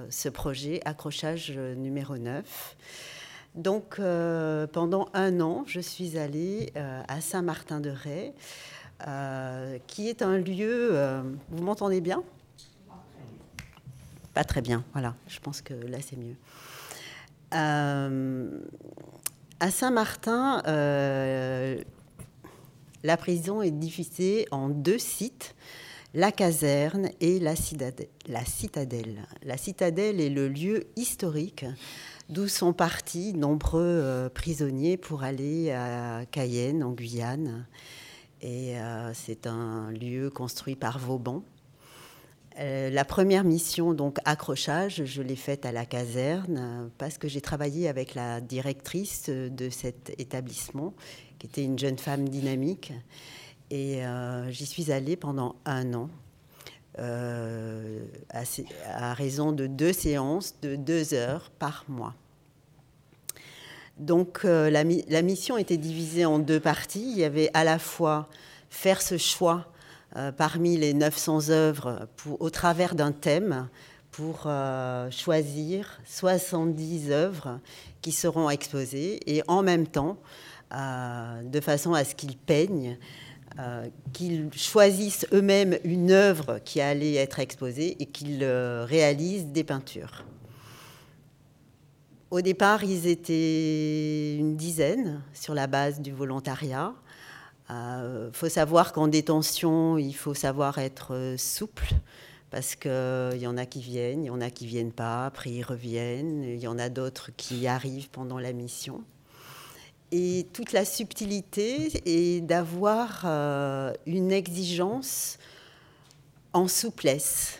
ce 0.09 0.29
projet 0.29 0.81
accrochage 0.85 1.51
numéro 1.51 2.17
9. 2.17 2.75
Donc 3.59 3.99
euh, 3.99 4.67
pendant 4.67 5.09
un 5.13 5.41
an, 5.41 5.65
je 5.67 5.81
suis 5.81 6.17
allée 6.17 6.71
euh, 6.77 7.01
à 7.09 7.19
Saint-Martin-de-Ré, 7.19 8.33
euh, 9.05 9.77
qui 9.85 10.07
est 10.07 10.21
un 10.21 10.37
lieu... 10.37 10.97
vous 11.49 11.61
m'entendez 11.61 11.99
bien? 11.99 12.23
Pas 14.33 14.45
très 14.45 14.61
bien, 14.61 14.85
voilà, 14.93 15.13
je 15.27 15.41
pense 15.41 15.61
que 15.61 15.73
là 15.73 15.97
c'est 16.01 16.15
mieux. 16.15 16.37
à 17.51 18.09
Saint-Martin, 19.69 20.61
la 23.03 23.17
prison 23.17 23.61
est 23.61 23.71
divisée 23.71 24.47
en 24.51 24.69
deux 24.69 24.99
sites 24.99 25.53
la 26.13 26.31
caserne 26.31 27.09
et 27.19 27.39
la 27.39 27.55
citadelle. 27.55 28.07
La 28.27 28.43
citadelle, 28.45 29.27
la 29.43 29.57
citadelle 29.57 30.19
est 30.19 30.29
le 30.29 30.47
lieu 30.47 30.87
historique 30.95 31.65
d'où 32.29 32.47
sont 32.47 32.73
partis 32.73 33.33
nombreux 33.33 33.81
euh, 33.83 34.29
prisonniers 34.29 34.97
pour 34.97 35.23
aller 35.23 35.71
à 35.71 36.25
Cayenne, 36.31 36.83
en 36.83 36.91
Guyane. 36.91 37.65
Et 38.41 38.79
euh, 38.79 39.11
c'est 39.13 39.47
un 39.47 39.91
lieu 39.91 40.29
construit 40.29 40.75
par 40.75 40.99
Vauban. 40.99 41.43
Euh, 42.59 42.89
la 42.89 43.05
première 43.05 43.43
mission, 43.43 43.93
donc 43.93 44.19
accrochage, 44.25 45.05
je 45.05 45.21
l'ai 45.21 45.35
faite 45.35 45.65
à 45.65 45.71
la 45.71 45.85
caserne 45.85 46.89
parce 46.97 47.17
que 47.17 47.27
j'ai 47.27 47.41
travaillé 47.41 47.87
avec 47.87 48.15
la 48.15 48.41
directrice 48.41 49.29
de 49.29 49.69
cet 49.69 50.13
établissement, 50.19 50.93
qui 51.39 51.47
était 51.47 51.63
une 51.63 51.79
jeune 51.79 51.97
femme 51.97 52.27
dynamique. 52.29 52.93
Et 53.71 54.01
j'y 54.49 54.65
suis 54.65 54.91
allée 54.91 55.15
pendant 55.15 55.55
un 55.65 55.93
an. 55.93 56.09
À, 56.99 59.13
raison 59.13 59.51
de 59.51 59.67
deux 59.67 59.93
séances 59.93 60.55
de 60.61 60.75
deux 60.75 61.13
heures 61.13 61.51
par 61.57 61.85
mois. 61.87 62.13
Donc 63.97 64.43
la, 64.43 64.83
mission 64.83 65.57
était 65.57 65.77
divisée 65.77 66.25
en 66.25 66.39
deux 66.39 66.59
parties. 66.59 67.11
Il 67.11 67.17
y 67.17 67.23
avait 67.23 67.49
à 67.53 67.63
la 67.63 67.79
fois 67.79 68.29
faire 68.69 69.01
ce 69.01 69.17
choix 69.17 69.71
parmi 70.37 70.77
les 70.77 70.93
900 70.93 71.49
œuvres 71.49 72.07
au 72.39 72.49
travers 72.49 72.95
d'un 72.95 73.11
thème 73.11 73.67
pour 74.11 74.47
choisir 75.11 75.99
70 76.05 77.11
œuvres 77.11 77.59
qui 78.01 78.13
seront 78.13 78.49
exposées 78.49 79.19
et 79.27 79.43
en 79.49 79.63
même 79.63 79.87
temps, 79.87 80.17
de 80.71 81.59
façon 81.59 81.93
à 81.93 82.05
ce 82.05 82.15
qu'ils 82.15 82.37
peignent 82.37 82.91
euh, 82.91 82.95
qu'ils 84.13 84.49
choisissent 84.53 85.27
eux-mêmes 85.33 85.77
une 85.83 86.11
œuvre 86.11 86.59
qui 86.63 86.81
allait 86.81 87.15
être 87.15 87.39
exposée 87.39 87.97
et 87.99 88.05
qu'ils 88.05 88.43
euh, 88.43 88.85
réalisent 88.87 89.47
des 89.47 89.63
peintures. 89.63 90.23
Au 92.31 92.41
départ, 92.41 92.83
ils 92.83 93.07
étaient 93.07 94.35
une 94.37 94.55
dizaine 94.55 95.21
sur 95.33 95.53
la 95.53 95.67
base 95.67 95.99
du 95.99 96.11
volontariat. 96.11 96.93
Il 97.69 97.75
euh, 97.75 98.31
faut 98.31 98.49
savoir 98.49 98.93
qu'en 98.93 99.07
détention, 99.07 99.97
il 99.97 100.13
faut 100.13 100.35
savoir 100.35 100.77
être 100.77 101.35
souple 101.37 101.89
parce 102.51 102.75
qu'il 102.75 103.37
y 103.37 103.47
en 103.47 103.57
a 103.57 103.65
qui 103.65 103.81
viennent, 103.81 104.23
il 104.23 104.27
y 104.27 104.31
en 104.31 104.41
a 104.41 104.49
qui 104.49 104.65
viennent 104.65 104.91
pas, 104.91 105.25
après 105.25 105.51
ils 105.51 105.63
reviennent, 105.63 106.43
il 106.43 106.59
y 106.59 106.67
en 106.67 106.79
a 106.79 106.89
d'autres 106.89 107.29
qui 107.35 107.67
arrivent 107.67 108.09
pendant 108.09 108.39
la 108.39 108.53
mission. 108.53 109.03
Et 110.11 110.47
toute 110.53 110.71
la 110.73 110.85
subtilité 110.85 112.01
est 112.05 112.41
d'avoir 112.41 113.21
euh, 113.25 113.93
une 114.07 114.31
exigence 114.31 115.37
en 116.53 116.67
souplesse, 116.67 117.59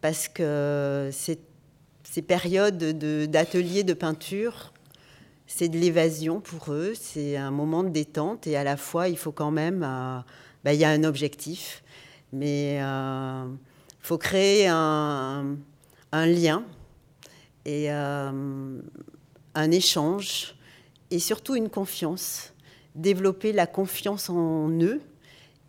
parce 0.00 0.28
que 0.28 1.10
ces, 1.12 1.38
périodes 2.22 2.78
d'ateliers 3.28 3.82
de, 3.82 3.92
peinture, 3.92 4.72
c'est 5.48 5.68
de 5.68 5.76
l'évasion 5.76 6.40
pour 6.40 6.72
eux, 6.72 6.92
c'est 6.94 7.36
un 7.36 7.50
moment 7.50 7.82
de 7.82 7.88
détente, 7.88 8.46
et 8.46 8.56
à 8.56 8.62
la 8.62 8.76
fois, 8.76 9.08
il 9.08 9.18
faut 9.18 9.32
quand 9.32 9.50
même, 9.50 9.82
euh, 9.82 10.20
bah, 10.62 10.74
il 10.74 10.78
y 10.78 10.84
a 10.84 10.90
un 10.90 11.02
objectif, 11.02 11.82
mais 12.32 12.76
il 12.76 12.82
euh, 12.82 13.46
faut 13.98 14.18
créer 14.18 14.68
un 14.68 15.56
lien 16.12 16.62
et 17.64 17.90
un 17.90 19.70
échange 19.72 20.53
et 21.14 21.20
surtout 21.20 21.54
une 21.54 21.70
confiance, 21.70 22.52
développer 22.96 23.52
la 23.52 23.68
confiance 23.68 24.28
en 24.30 24.68
eux. 24.80 25.00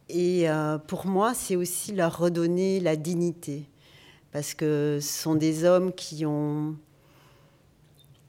Et 0.10 0.50
euh, 0.50 0.80
pour 0.80 1.06
moi, 1.06 1.36
c'est 1.36 1.56
aussi 1.56 1.92
leur 1.92 2.18
redonner 2.18 2.80
la 2.80 2.96
dignité, 2.96 3.70
parce 4.32 4.56
que 4.56 4.98
ce 5.00 5.22
sont 5.22 5.36
des 5.36 5.64
hommes 5.64 5.94
qui 5.94 6.26
ont, 6.26 6.76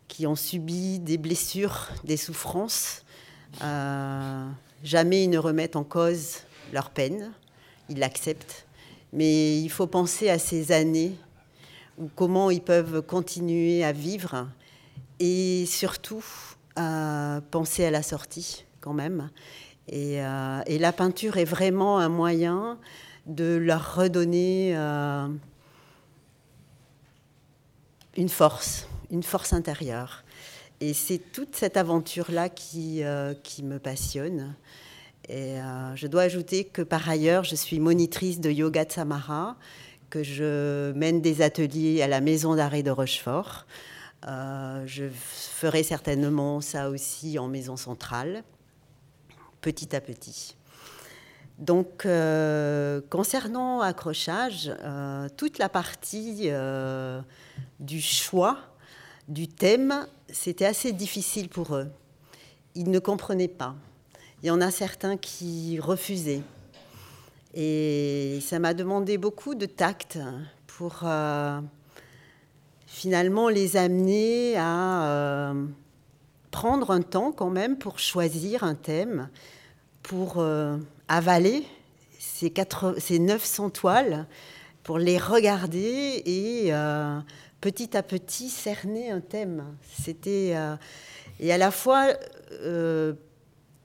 qui 0.08 0.26
ont 0.26 0.36
subi 0.36 0.98
des 0.98 1.16
blessures, 1.16 1.88
des 2.04 2.18
souffrances. 2.18 3.02
Euh, 3.62 4.46
jamais 4.84 5.24
ils 5.24 5.30
ne 5.30 5.38
remettent 5.38 5.76
en 5.76 5.84
cause 5.84 6.40
leur 6.74 6.90
peine, 6.90 7.32
ils 7.88 7.98
l'acceptent. 7.98 8.66
Mais 9.14 9.58
il 9.58 9.70
faut 9.70 9.86
penser 9.86 10.28
à 10.28 10.38
ces 10.38 10.70
années 10.70 11.16
où 11.96 12.10
comment 12.14 12.50
ils 12.50 12.60
peuvent 12.60 13.00
continuer 13.00 13.82
à 13.84 13.92
vivre 13.92 14.48
et 15.18 15.64
surtout 15.64 16.22
à 16.76 17.40
penser 17.50 17.84
à 17.84 17.90
la 17.90 18.02
sortie 18.02 18.64
quand 18.80 18.92
même. 18.92 19.30
Euh, 19.92 20.62
et, 20.66 20.78
la 20.78 20.92
peinture 20.92 21.36
est 21.36 21.44
vraiment 21.44 21.98
un 21.98 22.08
moyen 22.08 22.78
de 23.26 23.56
leur 23.56 23.96
redonner 23.96 24.72
euh, 24.76 25.28
une 28.16 28.28
force, 28.28 28.88
une 29.10 29.22
force 29.22 29.52
intérieure. 29.52 30.24
Et 30.80 30.92
c'est 30.92 31.18
toute 31.18 31.54
cette 31.56 31.76
aventure-là 31.76 32.48
qui, 32.48 33.02
euh, 33.02 33.34
qui 33.42 33.62
me 33.62 33.78
passionne. 33.78 34.54
Et 35.28 35.56
je 35.96 36.06
dois 36.06 36.22
ajouter 36.22 36.62
que 36.62 36.82
par 36.82 37.08
ailleurs, 37.08 37.42
je 37.42 37.56
suis 37.56 37.80
monitrice 37.80 38.38
de 38.38 38.48
yoga 38.48 38.84
de 38.84 38.92
Samara, 38.92 39.56
que 40.08 40.22
je 40.22 40.92
mène 40.92 41.20
des 41.20 41.42
ateliers 41.42 42.00
à 42.00 42.06
la 42.06 42.20
maison 42.20 42.54
d'arrêt 42.54 42.84
de 42.84 42.92
Rochefort. 42.92 43.66
Euh, 44.24 44.82
je 44.86 45.04
ferai 45.08 45.82
certainement 45.82 46.60
ça 46.60 46.90
aussi 46.90 47.38
en 47.38 47.48
maison 47.48 47.76
centrale, 47.76 48.42
petit 49.60 49.94
à 49.94 50.00
petit. 50.00 50.56
Donc, 51.58 52.04
euh, 52.04 53.00
concernant 53.08 53.80
accrochage, 53.80 54.72
euh, 54.82 55.28
toute 55.36 55.58
la 55.58 55.68
partie 55.68 56.50
du 57.80 58.00
choix 58.00 58.58
du 59.28 59.48
thème, 59.48 60.06
c'était 60.30 60.66
assez 60.66 60.92
difficile 60.92 61.48
pour 61.48 61.76
eux. 61.76 61.88
Ils 62.74 62.90
ne 62.90 62.98
comprenaient 62.98 63.48
pas. 63.48 63.74
Il 64.42 64.46
y 64.46 64.50
en 64.50 64.60
a 64.60 64.70
certains 64.70 65.16
qui 65.16 65.80
refusaient. 65.80 66.42
Et 67.54 68.38
ça 68.42 68.58
m'a 68.58 68.74
demandé 68.74 69.16
beaucoup 69.16 69.54
de 69.54 69.64
tact 69.64 70.18
pour 70.66 71.04
finalement 72.96 73.50
les 73.50 73.76
amener 73.76 74.56
à 74.56 75.04
euh, 75.04 75.66
prendre 76.50 76.90
un 76.92 77.02
temps 77.02 77.30
quand 77.30 77.50
même 77.50 77.76
pour 77.76 77.98
choisir 77.98 78.64
un 78.64 78.74
thème, 78.74 79.28
pour 80.02 80.36
euh, 80.38 80.78
avaler 81.06 81.66
ces, 82.18 82.50
ces 82.96 83.18
900 83.18 83.68
toiles, 83.68 84.26
pour 84.82 84.98
les 84.98 85.18
regarder 85.18 86.22
et 86.24 86.72
euh, 86.72 87.18
petit 87.60 87.94
à 87.98 88.02
petit 88.02 88.48
cerner 88.48 89.10
un 89.10 89.20
thème. 89.20 89.76
C'était 90.02 90.54
et 91.38 91.52
à 91.52 91.58
la 91.58 91.70
fois 91.70 92.06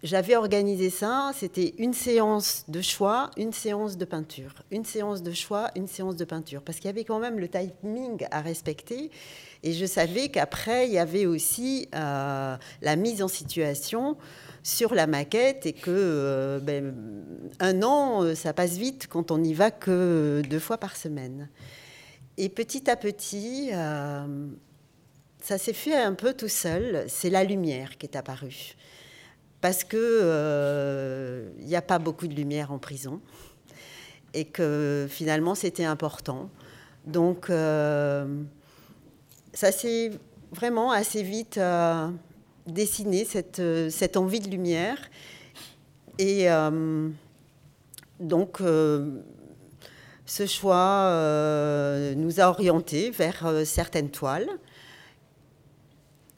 j'avais 0.04 0.36
organisé 0.36 0.90
ça, 0.90 1.32
c'était 1.36 1.76
une 1.78 1.94
séance 1.94 2.66
de 2.68 2.82
choix, 2.82 3.30
une 3.38 3.54
séance 3.54 3.98
de 3.98 4.06
peinture. 4.06 4.56
Une 4.72 4.84
séance 4.84 5.22
de 5.22 5.32
choix, 5.32 5.70
une 5.76 5.88
séance 5.88 6.16
de 6.16 6.26
peinture. 6.26 6.64
Parce 6.64 6.80
qu'il 6.80 6.88
y 6.88 6.90
avait 6.90 7.04
quand 7.04 7.20
même 7.20 7.40
le 7.40 7.48
timing 7.48 8.26
à 8.32 8.42
respecter. 8.42 9.12
Et 9.62 9.74
je 9.74 9.86
savais 9.86 10.30
qu'après, 10.30 10.88
il 10.88 10.94
y 10.94 10.98
avait 10.98 11.28
aussi 11.28 11.88
euh, 11.94 12.58
la 12.82 12.96
mise 12.96 13.22
en 13.22 13.28
situation 13.28 14.18
sur 14.64 14.96
la 14.96 15.06
maquette 15.06 15.68
et 15.68 15.74
que 15.74 15.92
euh, 15.92 16.60
ben, 16.60 16.96
un 17.60 17.84
an, 17.84 18.34
ça 18.34 18.54
passe 18.54 18.78
vite 18.78 19.08
quand 19.08 19.30
on 19.30 19.38
n'y 19.38 19.54
va 19.54 19.70
que 19.70 20.42
deux 20.50 20.60
fois 20.60 20.80
par 20.80 20.96
semaine. 20.96 21.48
Et 22.38 22.50
petit 22.50 22.90
à 22.90 22.96
petit, 22.96 23.70
euh, 23.72 24.48
ça 25.42 25.60
s'est 25.60 25.74
fait 25.74 25.96
un 25.96 26.14
peu 26.14 26.34
tout 26.34 26.48
seul. 26.48 27.06
C'est 27.08 27.30
la 27.30 27.44
lumière 27.44 28.00
qui 28.00 28.08
est 28.08 28.16
apparue 28.16 28.76
parce 29.62 29.84
qu'il 29.84 30.00
n'y 30.00 30.06
euh, 30.06 31.46
a 31.74 31.82
pas 31.82 32.00
beaucoup 32.00 32.28
de 32.28 32.34
lumière 32.34 32.72
en 32.72 32.80
prison 32.80 33.22
et 34.34 34.46
que 34.46 35.08
finalement 35.10 35.56
c'était 35.56 35.86
important. 35.86 36.50
Donc 37.06 37.50
euh, 37.50 38.26
ça 39.54 39.72
s'est 39.72 40.12
vraiment 40.52 40.92
assez 40.92 41.22
vite 41.22 41.60
euh, 41.60 42.08
dessiné, 42.66 43.24
cette, 43.24 43.62
cette, 43.90 44.18
envie 44.18 44.40
de 44.40 44.50
lumière. 44.50 44.98
Et 46.18 46.48
donc 48.20 48.60
ce 48.60 50.46
choix 50.46 51.10
nous 52.16 52.40
a 52.40 52.50
orientés 52.50 53.10
vers 53.10 53.66
certaines 53.66 54.12
toiles. 54.12 54.50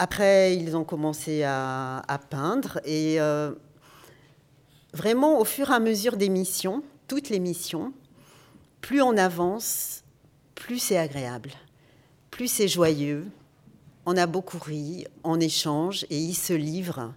Après, 0.04 0.54
ils 0.58 0.76
ont 0.76 0.84
commencé 0.84 1.44
à, 1.44 2.20
peindre 2.30 2.82
et 2.84 3.22
euh, 3.22 3.54
vraiment 4.92 5.40
au 5.40 5.46
fur 5.46 5.72
et 5.72 5.74
à 5.74 5.80
mesure 5.80 6.18
des 6.18 6.28
missions, 6.28 6.84
toutes 7.08 7.30
les 7.30 7.40
missions, 7.40 7.94
plus 8.82 9.02
on 9.02 9.16
avance, 9.16 10.04
plus 10.56 10.78
c'est 10.78 10.98
agréable, 10.98 11.52
plus 12.32 12.50
c'est 12.50 12.68
joyeux. 12.68 13.28
On 14.06 14.18
a 14.18 14.26
beaucoup 14.26 14.60
ri, 14.60 15.06
on 15.24 15.40
échange 15.40 16.06
et 16.10 16.18
ils 16.18 16.36
se 16.36 16.52
livrent. 16.52 17.14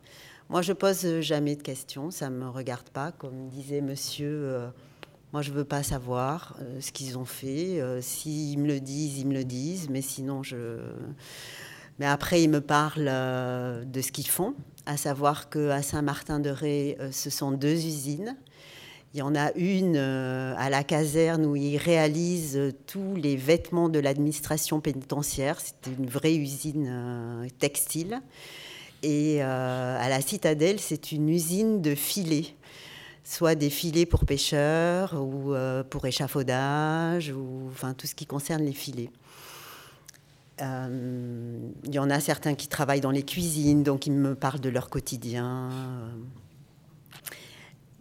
Moi, 0.49 0.63
je 0.63 0.73
pose 0.73 1.23
jamais 1.23 1.57
de 1.57 1.63
questions, 1.63 2.13
ça 2.13 2.31
ne 2.31 2.37
me 2.37 2.49
regarde 2.49 2.89
pas, 2.91 3.11
comme 3.11 3.49
disait 3.49 3.81
monsieur. 3.81 4.31
Euh, 4.31 4.69
moi, 5.33 5.43
je 5.43 5.51
ne 5.51 5.57
veux 5.57 5.65
pas 5.65 5.83
savoir 5.83 6.55
euh, 6.61 6.81
ce 6.81 6.93
qu'ils 6.93 7.19
ont 7.19 7.25
fait. 7.25 7.83
S'ils 8.01 8.61
me 8.61 8.69
le 8.69 8.79
disent, 8.79 9.19
ils 9.19 9.27
me 9.27 9.35
le 9.35 9.43
disent, 9.43 9.89
mais 9.91 10.03
sinon, 10.03 10.45
je 10.45 10.79
mais 11.99 12.07
après, 12.07 12.43
ils 12.43 12.51
me 12.51 12.61
parlent 12.61 13.09
euh, 13.09 13.85
de 13.85 14.01
ce 14.01 14.13
qu'ils 14.13 14.29
font, 14.29 14.55
à 14.85 14.97
savoir 14.97 15.49
qu'à 15.49 15.83
Saint-Martin-de-Ré, 15.83 16.97
euh, 17.01 17.11
ce 17.11 17.31
sont 17.31 17.53
deux 17.53 17.87
usines. 17.87 18.37
Il 19.15 19.21
y 19.21 19.23
en 19.23 19.35
a 19.35 19.51
une 19.55 19.97
euh, 19.97 20.55
à 20.59 20.69
la 20.69 20.85
caserne 20.85 21.47
où 21.47 21.57
ils 21.57 21.79
réalisent 21.79 22.75
tous 22.87 23.15
les 23.15 23.37
vêtements 23.37 23.89
de 23.89 23.99
l'administration 23.99 24.81
pénitentiaire. 24.81 25.59
C'est 25.59 25.91
une 25.91 26.07
vraie 26.07 26.35
usine 26.35 27.49
textile. 27.59 28.21
Et 29.03 29.41
à 29.43 30.09
la 30.09 30.21
citadelle, 30.21 30.81
c'est 30.81 31.13
une 31.13 31.29
usine 31.29 31.81
de 31.81 31.95
filets 31.95 32.55
soit 33.23 33.55
des 33.55 33.71
filets 33.71 34.07
pour 34.07 34.25
pêcheurs 34.25 35.15
ou 35.15 35.55
pour 35.91 36.07
échafaudage, 36.07 37.31
ou 37.31 37.69
enfin 37.71 37.93
tout 37.95 38.07
ce 38.07 38.15
qui 38.15 38.27
concerne 38.27 38.65
les 38.65 38.73
filets. 38.73 39.11
Il 41.87 41.95
y 41.95 41.99
en 41.99 42.11
a 42.11 42.21
certains 42.21 42.55
qui 42.55 42.69
travaillent 42.69 43.01
dans 43.01 43.11
les 43.11 43.23
cuisines, 43.23 43.83
donc 43.83 44.07
ils 44.07 44.13
me 44.13 44.35
parlent 44.35 44.61
de 44.61 44.69
leur 44.69 44.91
quotidien. 44.91 45.71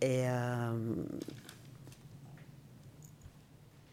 Et 0.01 0.25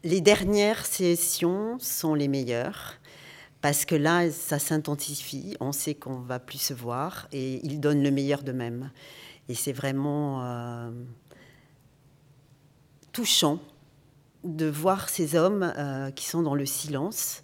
les 0.05 0.21
dernières 0.21 0.85
sessions 0.85 1.79
sont 1.79 2.15
les 2.15 2.29
meilleures 2.29 2.95
parce 3.61 3.85
que 3.85 3.95
là, 3.95 4.29
ça 4.31 4.59
s'intensifie, 4.59 5.57
on 5.61 5.71
sait 5.71 5.95
qu'on 5.95 6.19
va 6.19 6.41
plus 6.41 6.59
se 6.59 6.75
voir 6.75 7.29
et 7.31 7.65
ils 7.65 7.79
donnent 7.79 8.03
le 8.03 8.11
meilleur 8.11 8.43
d'eux-mêmes. 8.43 8.91
Et 9.49 9.55
c'est 9.55 9.73
vraiment 9.73 10.45
euh, 10.45 10.91
touchant 13.13 13.61
de 14.43 14.67
voir 14.67 15.09
ces 15.09 15.37
hommes 15.37 15.73
euh, 15.79 16.11
qui 16.11 16.27
sont 16.27 16.43
dans 16.43 16.57
le 16.57 16.67
silence 16.67 17.43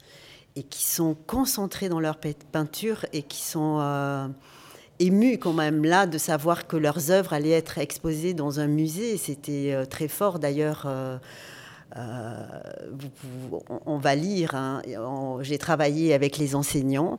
et 0.58 0.62
qui 0.62 0.84
sont 0.84 1.16
concentrés 1.26 1.88
dans 1.88 2.00
leur 2.00 2.18
peinture 2.52 3.06
et 3.12 3.22
qui 3.22 3.42
sont 3.42 3.78
euh, 3.80 4.28
émus 4.98 5.38
quand 5.38 5.52
même 5.52 5.84
là 5.84 6.06
de 6.06 6.18
savoir 6.18 6.66
que 6.66 6.76
leurs 6.76 7.10
œuvres 7.10 7.32
allaient 7.32 7.50
être 7.50 7.78
exposées 7.78 8.34
dans 8.34 8.60
un 8.60 8.66
musée. 8.66 9.16
C'était 9.16 9.86
très 9.88 10.08
fort 10.08 10.38
d'ailleurs 10.38 10.86
euh, 11.96 12.46
on 13.86 13.98
va 13.98 14.14
lire. 14.14 14.54
Hein, 14.54 14.82
j'ai 15.40 15.58
travaillé 15.58 16.14
avec 16.14 16.38
les 16.38 16.54
enseignants 16.54 17.18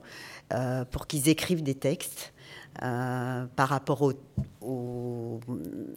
euh, 0.53 0.86
pour 0.86 1.08
qu'ils 1.08 1.29
écrivent 1.29 1.63
des 1.63 1.75
textes. 1.75 2.34
Euh, 2.84 3.46
par 3.55 3.67
rapport 3.67 4.13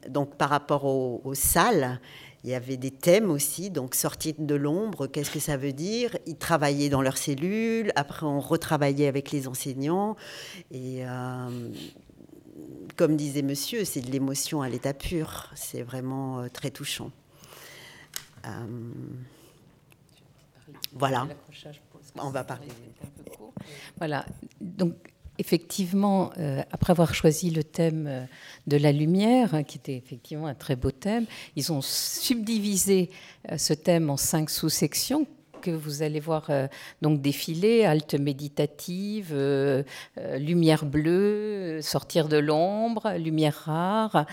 donc 0.09 0.35
par 0.37 0.49
rapport 0.49 0.85
aux, 0.87 1.35
salles, 1.35 2.01
il 2.45 2.51
y 2.51 2.55
avait 2.55 2.77
des 2.77 2.91
thèmes 2.91 3.31
aussi, 3.31 3.71
donc 3.71 3.95
sortir 3.95 4.35
de 4.39 4.55
l'ombre, 4.55 5.07
qu'est-ce 5.07 5.31
que 5.31 5.39
ça 5.39 5.57
veut 5.57 5.73
dire? 5.73 6.17
Ils 6.27 6.37
travaillaient 6.37 6.89
dans 6.89 7.03
leurs 7.03 7.19
cellules, 7.19 7.93
après 7.95 8.27
on 8.27 8.41
retravaillait 8.41 9.07
avec 9.07 9.31
les 9.31 9.47
enseignants, 9.47 10.17
et 10.71 11.05
comme 12.97 13.17
disait 13.17 13.43
monsieur, 13.43 13.85
c'est 13.85 14.01
de 14.01 14.11
l'émotion 14.11 14.61
à 14.61 14.69
l'état 14.69 14.95
pur, 14.95 15.51
c'est 15.55 15.83
vraiment 15.83 16.49
très 16.53 16.71
touchant. 16.71 17.11
Euh, 18.45 18.51
voilà. 20.93 21.29
On 22.19 22.31
va 22.31 22.45
parler. 22.45 22.69
Voilà. 23.99 24.27
Donc, 24.61 24.95
effectivement, 25.43 26.31
euh, 26.39 26.63
après 26.71 26.93
avoir 26.93 27.15
choisi 27.15 27.51
le 27.51 27.65
thème 27.65 28.07
euh, 28.09 28.25
de 28.69 28.77
la 28.77 28.93
lumière, 28.93 29.55
hein, 29.55 29.65
qui 29.65 29.79
était 29.79 29.97
effectivement 29.97 30.47
un 30.47 30.55
très 30.55 30.77
beau 30.77 30.93
thème, 30.93 31.27
ils 31.57 31.73
ont 31.73 31.81
subdivisé 31.83 33.11
ce 33.57 33.73
thème 33.75 34.09
en 34.09 34.17
cinq 34.17 34.51
sous-sections 34.51 35.27
que 35.61 35.73
vous 35.73 36.03
allez 36.03 36.19
voir 36.19 36.51
donc 37.03 37.21
défiler 37.21 37.85
halte 37.85 38.15
méditative, 38.15 39.33
lumière 40.37 40.85
bleue, 40.85 41.79
sortir 41.83 42.29
de 42.29 42.37
l'ombre, 42.37 43.13
lumière 43.17 43.55
rare. 43.55 44.27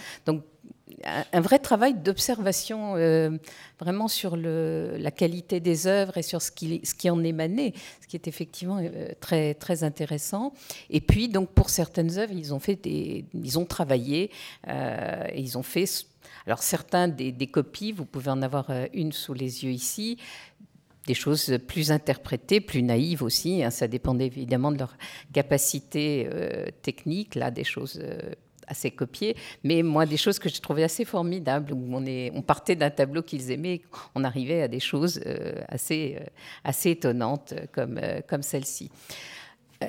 Un 1.05 1.41
vrai 1.41 1.59
travail 1.59 1.93
d'observation 1.93 2.95
euh, 2.95 3.37
vraiment 3.79 4.07
sur 4.07 4.35
la 4.35 5.11
qualité 5.11 5.59
des 5.59 5.87
œuvres 5.87 6.17
et 6.17 6.21
sur 6.21 6.41
ce 6.41 6.51
qui, 6.51 7.09
en 7.09 7.23
émanait, 7.23 7.73
ce 8.01 8.07
qui 8.07 8.15
est 8.15 8.27
effectivement 8.27 8.79
euh, 8.81 9.09
très, 9.19 9.53
très 9.53 9.83
intéressant. 9.83 10.53
Et 10.89 11.01
puis, 11.01 11.29
donc, 11.29 11.49
pour 11.49 11.69
certaines 11.69 12.17
œuvres, 12.17 12.33
ils 12.33 12.53
ont, 12.53 12.59
fait 12.59 12.75
des, 12.75 13.25
ils 13.33 13.59
ont 13.59 13.65
travaillé 13.65 14.31
euh, 14.67 15.23
ils 15.35 15.57
ont 15.57 15.63
fait. 15.63 15.85
Alors, 16.45 16.63
certains 16.63 17.07
des, 17.07 17.47
copies, 17.47 17.91
vous 17.91 18.05
pouvez 18.05 18.31
en 18.31 18.41
avoir 18.41 18.71
une 18.93 19.11
sous 19.11 19.33
les 19.33 19.63
yeux 19.63 19.71
ici, 19.71 20.17
des 21.05 21.13
choses 21.13 21.57
plus 21.67 21.91
interprétées, 21.91 22.59
plus 22.59 22.83
naïves 22.83 23.23
aussi. 23.23 23.63
Hein, 23.63 23.69
ça 23.69 23.87
dépendait 23.87 24.27
évidemment 24.27 24.71
de 24.71 24.79
leur 24.79 24.97
capacité 25.31 26.27
technique, 26.81 27.35
là, 27.35 27.51
des 27.51 27.63
choses 27.63 28.01
assez 28.69 28.91
copié, 28.91 29.35
mais 29.63 29.83
moi, 29.83 30.05
des 30.05 30.17
choses 30.17 30.39
que 30.39 30.47
j'ai 30.47 30.59
trouvées 30.59 30.83
assez 30.83 31.05
formidables, 31.05 31.73
où 31.73 31.95
on, 31.95 32.03
on 32.33 32.41
partait 32.41 32.75
d'un 32.75 32.89
tableau 32.89 33.21
qu'ils 33.21 33.51
aimaient, 33.51 33.81
on 34.15 34.23
arrivait 34.23 34.61
à 34.61 34.67
des 34.67 34.79
choses 34.79 35.19
euh, 35.25 35.53
assez, 35.67 36.17
euh, 36.19 36.25
assez 36.63 36.91
étonnantes 36.91 37.53
comme, 37.71 37.99
euh, 38.01 38.21
comme 38.27 38.43
celle-ci. 38.43 38.89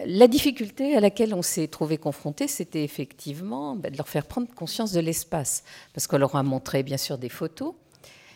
La 0.06 0.28
difficulté 0.28 0.96
à 0.96 1.00
laquelle 1.00 1.34
on 1.34 1.42
s'est 1.42 1.66
trouvé 1.66 1.98
confronté, 1.98 2.46
c'était 2.46 2.84
effectivement 2.84 3.74
bah, 3.74 3.90
de 3.90 3.96
leur 3.96 4.08
faire 4.08 4.24
prendre 4.24 4.48
conscience 4.54 4.92
de 4.92 5.00
l'espace, 5.00 5.64
parce 5.92 6.06
qu'on 6.06 6.18
leur 6.18 6.36
a 6.36 6.42
montré 6.42 6.82
bien 6.82 6.96
sûr 6.96 7.18
des 7.18 7.28
photos, 7.28 7.74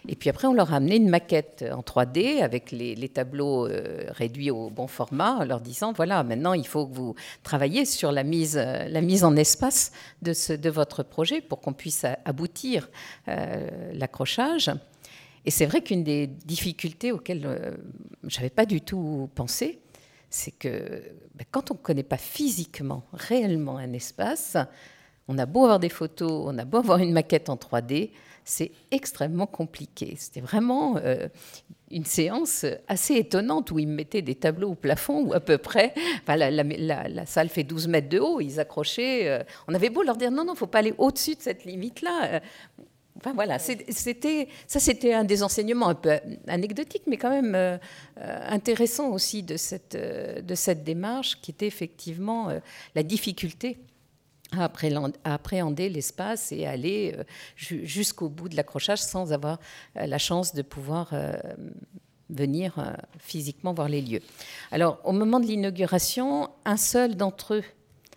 et 0.07 0.17
puis 0.17 0.29
après, 0.29 0.47
on 0.47 0.53
leur 0.53 0.73
a 0.73 0.77
amené 0.77 0.97
une 0.97 1.09
maquette 1.09 1.65
en 1.73 1.81
3D 1.81 2.43
avec 2.43 2.73
les, 2.73 3.09
tableaux 3.09 3.67
euh, 3.67 4.05
réduits 4.11 4.51
au 4.51 4.69
bon 4.69 4.87
format, 4.87 5.37
en 5.37 5.45
leur 5.45 5.61
disant 5.61 5.93
voilà, 5.93 6.23
maintenant 6.23 6.53
il 6.53 6.67
faut 6.67 6.87
que 6.87 6.95
vous 6.95 7.15
travailliez 7.43 7.85
sur 7.85 8.13
la 8.13 8.23
mise, 8.23 8.59
euh, 8.59 9.23
en 9.23 9.37
espace 9.37 9.93
de, 10.21 10.33
ce, 10.33 10.53
de 10.53 10.69
votre 10.69 11.03
projet 11.03 11.41
pour 11.41 11.61
qu'on 11.61 11.73
puisse 11.73 12.05
aboutir 12.25 12.89
euh, 13.29 13.93
l'accrochage. 13.95 14.71
Et 15.47 15.51
c'est 15.51 15.67
vrai 15.67 15.83
qu'une 15.83 16.05
des 16.05 16.27
difficultés 16.27 17.13
auxquelles 17.13 17.77
je 18.25 18.37
n'avais 18.37 18.51
pas 18.51 18.67
du 18.67 18.81
tout 18.81 19.29
pensé, 19.35 19.81
c'est 20.31 20.51
que 20.51 21.03
ben, 21.35 21.45
quand 21.51 21.71
on 21.71 21.75
ne 21.75 21.79
connaît 21.79 22.03
pas 22.03 22.17
physiquement, 22.17 23.05
réellement 23.13 23.77
un 23.77 23.93
espace, 23.93 24.57
on 25.29 25.39
a 25.39 25.47
beau 25.47 25.65
avoir 25.65 25.81
des 25.81 25.89
photos, 25.89 26.45
on 26.47 26.59
a 26.59 26.65
beau 26.65 26.79
avoir 26.79 26.99
une 26.99 27.13
maquette 27.13 27.49
en 27.49 27.57
3D, 27.57 28.11
c'est 28.45 28.73
extrêmement 28.91 29.47
compliqué. 29.47 30.15
C'était 30.19 30.41
vraiment 30.41 30.97
euh, 30.99 31.29
une 31.91 32.05
séance 32.05 32.67
assez 32.89 33.15
étonnante 33.15 33.71
où 33.71 33.79
ils 33.79 33.89
mettaient 33.89 34.23
des 34.23 34.35
tableaux 34.35 34.73
au 34.73 34.75
plafond 34.75 35.25
ou 35.25 35.33
à 35.33 35.41
peu 35.41 35.59
près. 35.59 35.95
la, 36.29 37.27
salle 37.27 37.49
fait 37.49 37.65
12 37.65 37.89
mètres 37.89 38.09
de 38.09 38.19
haut, 38.19 38.41
ils 38.41 38.61
accrochaient. 38.61 39.29
Euh, 39.29 39.43
on 39.67 39.75
avait 39.75 39.91
beau 39.91 40.03
leur 40.03 40.17
dire 40.17 40.31
non, 40.31 40.45
non, 40.45 40.53
il 40.53 40.57
ne 40.57 40.59
faut 40.59 40.67
pas 40.67 40.81
aller 40.81 40.95
au-dessus 40.99 41.35
de 41.35 41.41
cette 41.41 41.65
limite-là. 41.65 42.35
Euh, 42.35 42.41
enfin 43.17 43.33
voilà, 43.33 43.59
c'était, 43.59 44.49
ça 44.67 44.79
c'était 44.79 45.15
un 45.15 45.25
des 45.25 45.43
enseignements 45.43 45.89
un 45.89 45.95
peu 45.95 46.19
anecdotiques, 46.47 47.05
mais 47.07 47.17
quand 47.17 47.31
même 47.31 47.79
intéressant 48.17 49.11
aussi 49.11 49.43
de 49.43 49.57
cette, 49.57 49.97
de 49.97 50.55
cette 50.55 50.85
démarche 50.85 51.41
qui 51.41 51.53
était 51.53 51.67
effectivement 51.67 52.51
la 52.95 53.03
difficulté 53.03 53.79
à 54.61 55.35
appréhender 55.35 55.89
l'espace 55.89 56.53
et 56.53 56.67
aller 56.67 57.15
euh, 57.17 57.25
jusqu'au 57.59 58.29
bout 58.29 58.49
de 58.49 58.57
l'accrochage 58.57 59.01
sans 59.01 59.33
avoir 59.33 59.59
euh, 59.97 60.07
la 60.07 60.19
chance 60.19 60.55
de 60.55 60.63
pouvoir 60.63 61.11
euh, 61.13 61.35
venir 62.31 62.97
physiquement 63.19 63.75
voir 63.75 63.89
les 63.89 64.01
lieux. 64.01 64.21
Alors, 64.73 64.99
au 65.05 65.13
moment 65.13 65.41
de 65.41 65.47
l'inauguration, 65.47 66.51
un 66.65 66.79
seul 66.79 67.17
d'entre 67.17 67.55
eux 67.55 67.65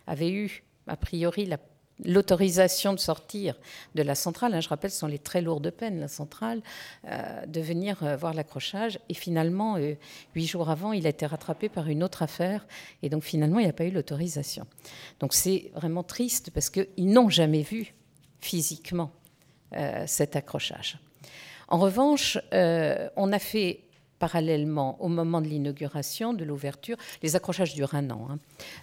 avait 0.06 0.30
eu, 0.30 0.64
a 0.86 0.96
priori, 0.96 1.44
la 1.44 1.58
l'autorisation 2.04 2.92
de 2.92 2.98
sortir 2.98 3.56
de 3.94 4.02
la 4.02 4.14
centrale, 4.14 4.54
hein, 4.54 4.60
je 4.60 4.68
rappelle, 4.68 4.90
ce 4.90 4.98
sont 4.98 5.06
les 5.06 5.18
très 5.18 5.42
lourdes 5.42 5.70
peines, 5.70 6.00
la 6.00 6.08
centrale, 6.08 6.62
euh, 7.06 7.46
de 7.46 7.60
venir 7.60 8.02
euh, 8.02 8.16
voir 8.16 8.34
l'accrochage. 8.34 8.98
Et 9.08 9.14
finalement, 9.14 9.76
euh, 9.76 9.94
huit 10.34 10.46
jours 10.46 10.70
avant, 10.70 10.92
il 10.92 11.06
a 11.06 11.10
été 11.10 11.26
rattrapé 11.26 11.68
par 11.68 11.88
une 11.88 12.02
autre 12.02 12.22
affaire. 12.22 12.66
Et 13.02 13.08
donc 13.08 13.22
finalement, 13.22 13.58
il 13.58 13.64
n'y 13.64 13.70
a 13.70 13.74
pas 13.74 13.84
eu 13.84 13.90
l'autorisation. 13.90 14.66
Donc 15.20 15.34
c'est 15.34 15.70
vraiment 15.74 16.02
triste 16.02 16.50
parce 16.50 16.70
qu'ils 16.70 16.88
n'ont 16.96 17.30
jamais 17.30 17.62
vu 17.62 17.94
physiquement 18.40 19.10
cet 20.06 20.34
accrochage. 20.34 20.98
En 21.68 21.78
revanche, 21.78 22.38
on 22.52 23.32
a 23.32 23.38
fait 23.38 23.87
parallèlement 24.18 25.00
au 25.02 25.08
moment 25.08 25.40
de 25.40 25.48
l'inauguration, 25.48 26.32
de 26.32 26.44
l'ouverture. 26.44 26.96
Les 27.22 27.36
accrochages 27.36 27.74
durent 27.74 27.94
un 27.94 28.10
an. 28.10 28.28
Hein. 28.30 28.38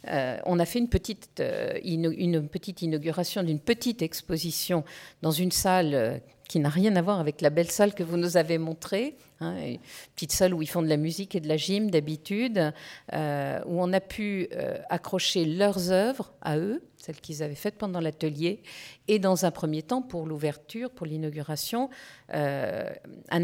Euh, 0.08 0.38
on 0.46 0.60
a 0.60 0.66
fait 0.66 0.80
une 0.80 0.90
petite, 0.90 1.40
euh, 1.40 1.78
une 1.84 2.48
petite 2.48 2.82
inauguration 2.82 3.44
d'une 3.44 3.60
petite 3.60 4.02
exposition 4.02 4.84
dans 5.22 5.32
une 5.32 5.52
salle 5.52 5.94
euh, 5.94 6.18
qui 6.48 6.60
n'a 6.60 6.70
rien 6.70 6.96
à 6.96 7.02
voir 7.02 7.20
avec 7.20 7.42
la 7.42 7.50
belle 7.50 7.72
salle 7.72 7.94
que 7.96 8.04
vous 8.04 8.18
nous 8.18 8.38
avez 8.38 8.60
montrée, 8.60 9.18
hein, 9.40 9.58
une 9.58 9.80
petite 10.14 10.32
salle 10.32 10.54
où 10.54 10.62
ils 10.62 10.70
font 10.70 10.84
de 10.84 10.88
la 10.88 10.98
musique 10.98 11.34
et 11.34 11.40
de 11.40 11.48
la 11.48 11.58
gym 11.58 11.90
d'habitude, 11.90 12.72
où 13.12 13.82
on 13.82 13.92
a 13.92 14.00
pu 14.00 14.48
accrocher 14.92 15.46
leurs 15.46 15.90
œuvres 15.90 16.36
à 16.44 16.60
eux, 16.60 16.84
celles 16.98 17.20
qu'ils 17.20 17.42
avaient 17.42 17.56
faites 17.56 17.80
pendant 17.80 18.00
l'atelier, 18.00 18.62
et 19.08 19.18
dans 19.18 19.46
un 19.46 19.50
premier 19.50 19.82
temps, 19.82 20.04
pour 20.04 20.28
l'ouverture, 20.28 20.92
pour 20.92 21.08
l'inauguration, 21.08 21.90
un 22.30 22.94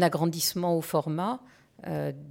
agrandissement 0.00 0.78
au 0.78 0.80
format 0.80 1.40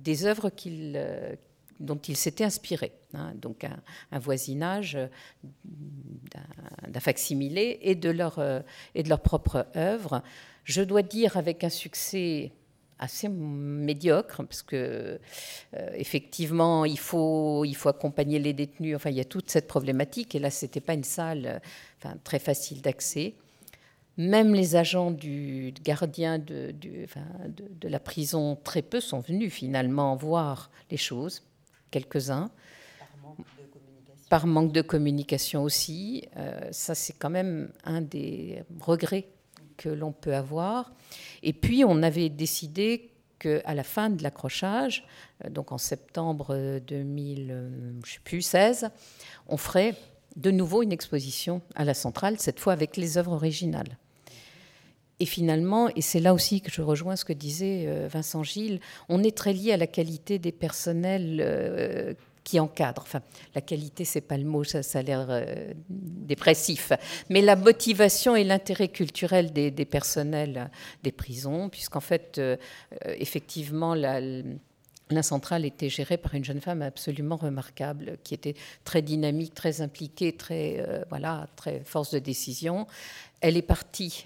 des 0.04 0.26
œuvres 0.26 0.52
euh, 0.68 1.36
dont 1.80 1.98
il 1.98 2.16
s'était 2.16 2.44
inspiré. 2.44 2.92
Hein. 3.14 3.34
donc 3.36 3.66
un, 4.12 4.20
voisinage 4.20 4.98
d'un 5.66 7.00
facsimilé 7.00 7.80
et 7.82 7.96
de 7.96 8.10
leur, 8.10 8.40
euh, 8.40 8.62
et 8.96 9.04
de 9.04 9.10
leur 9.10 9.20
propre 9.20 9.68
œuvre. 9.76 10.24
Je 10.64 10.82
dois 10.82 11.02
dire 11.02 11.36
avec 11.36 11.64
un 11.64 11.70
succès 11.70 12.54
assez 13.00 13.28
médiocre 13.28 14.44
parce 14.44 14.62
que 14.62 15.20
effectivement 15.96 16.86
il 16.86 17.00
faut 17.00 17.66
il 17.66 17.76
faut 17.76 17.90
accompagner 17.90 18.38
les 18.38 18.54
détenus 18.54 18.96
enfin 18.96 19.10
il 19.10 19.16
y 19.16 19.20
a 19.20 19.26
toute 19.26 19.50
cette 19.50 19.68
problématique 19.68 20.36
et 20.36 20.40
là 20.40 20.52
c'était 20.52 20.82
pas 20.82 20.94
une 20.94 21.04
salle 21.04 21.64
enfin, 21.98 22.16
très 22.24 22.38
facile 22.38 22.80
d'accès 22.84 23.34
même 24.18 24.54
les 24.54 24.76
agents 24.76 25.12
du 25.12 25.74
gardien 25.84 26.38
de, 26.38 26.74
de, 26.74 27.88
la 27.88 28.00
prison, 28.00 28.58
très 28.64 28.82
peu 28.82 29.00
sont 29.00 29.20
venus 29.20 29.54
finalement 29.54 30.16
voir 30.16 30.70
les 30.90 30.98
choses. 30.98 31.44
quelques-uns. 31.92 32.50
Par 34.30 34.48
manque 34.48 34.72
de 34.72 34.82
communication 34.82 35.64
aussi. 35.64 36.26
ça, 36.72 36.96
c'est 36.96 37.14
quand 37.14 37.30
même 37.30 37.70
un 37.84 38.02
des 38.02 38.64
regrets 38.80 39.28
que 39.82 39.90
l'on 39.90 40.12
peut 40.12 40.36
avoir. 40.36 40.92
Et 41.44 41.54
puis, 41.54 41.84
on 41.84 42.04
avait 42.04 42.30
décidé 42.30 43.10
qu'à 43.40 43.74
la 43.74 43.84
fin 43.84 44.12
de 44.12 44.22
l'accrochage, 44.22 45.08
euh, 45.44 45.50
donc 45.50 45.72
en 45.72 45.80
septembre 45.80 46.80
2016, 46.88 48.92
on 49.48 49.58
ferait 49.58 49.96
de 50.36 50.52
nouveau 50.52 50.84
une 50.84 50.92
exposition 50.92 51.62
à 51.76 51.86
la 51.86 51.94
centrale, 51.94 52.40
cette 52.40 52.60
fois 52.60 52.74
avec 52.74 52.98
les 52.98 53.18
œuvres 53.18 53.34
originales. 53.34 53.98
Et 55.20 55.26
finalement, 55.26 55.88
et 55.96 56.02
c'est 56.02 56.20
là 56.20 56.34
aussi 56.34 56.62
que 56.62 56.72
je 56.72 56.82
rejoins 56.82 57.16
ce 57.16 57.26
que 57.26 57.34
disait 57.34 57.86
euh, 57.86 58.08
Vincent 58.08 58.42
Gilles, 58.42 58.80
on 59.08 59.24
est 59.24 59.38
très 59.38 59.54
lié 59.54 59.72
à 59.72 59.78
la 59.78 59.86
qualité 59.86 60.40
des 60.40 60.52
personnels 60.52 61.40
euh, 61.46 62.16
qui 62.44 62.60
encadre. 62.60 63.04
Enfin, 63.04 63.22
la 63.54 63.62
qualité, 63.62 64.04
c'est 64.04 64.22
pas 64.22 64.38
le 64.38 64.46
mot, 64.46 64.64
ça, 64.64 64.80
a 64.80 65.02
l'air 65.04 65.28
euh, 65.30 65.74
dépressif. 65.90 66.92
Mais 67.30 67.42
la 67.42 67.56
motivation 67.56 68.36
et 68.36 68.44
l'intérêt 68.44 68.88
culturel 68.88 69.54
des, 69.54 69.72
personnels 69.86 70.72
des 71.04 71.12
prisons, 71.12 71.70
puisqu'en 71.70 72.00
fait, 72.00 72.42
effectivement, 73.06 73.94
la, 73.94 74.22
la 75.12 75.24
centrale 75.24 75.66
était 75.66 75.90
gérée 75.90 76.18
par 76.18 76.34
une 76.34 76.44
jeune 76.44 76.62
femme 76.62 76.82
absolument 76.82 77.36
remarquable, 77.36 78.18
qui 78.24 78.34
était 78.34 78.56
très 78.84 79.02
dynamique, 79.02 79.54
très 79.54 79.82
impliquée, 79.82 80.34
très 80.34 80.84
euh, 80.88 81.04
voilà, 81.10 81.48
très 81.56 81.82
force 81.84 82.12
de 82.12 82.20
décision. 82.20 82.88
Elle 83.42 83.58
est 83.58 83.64
partie 83.64 84.24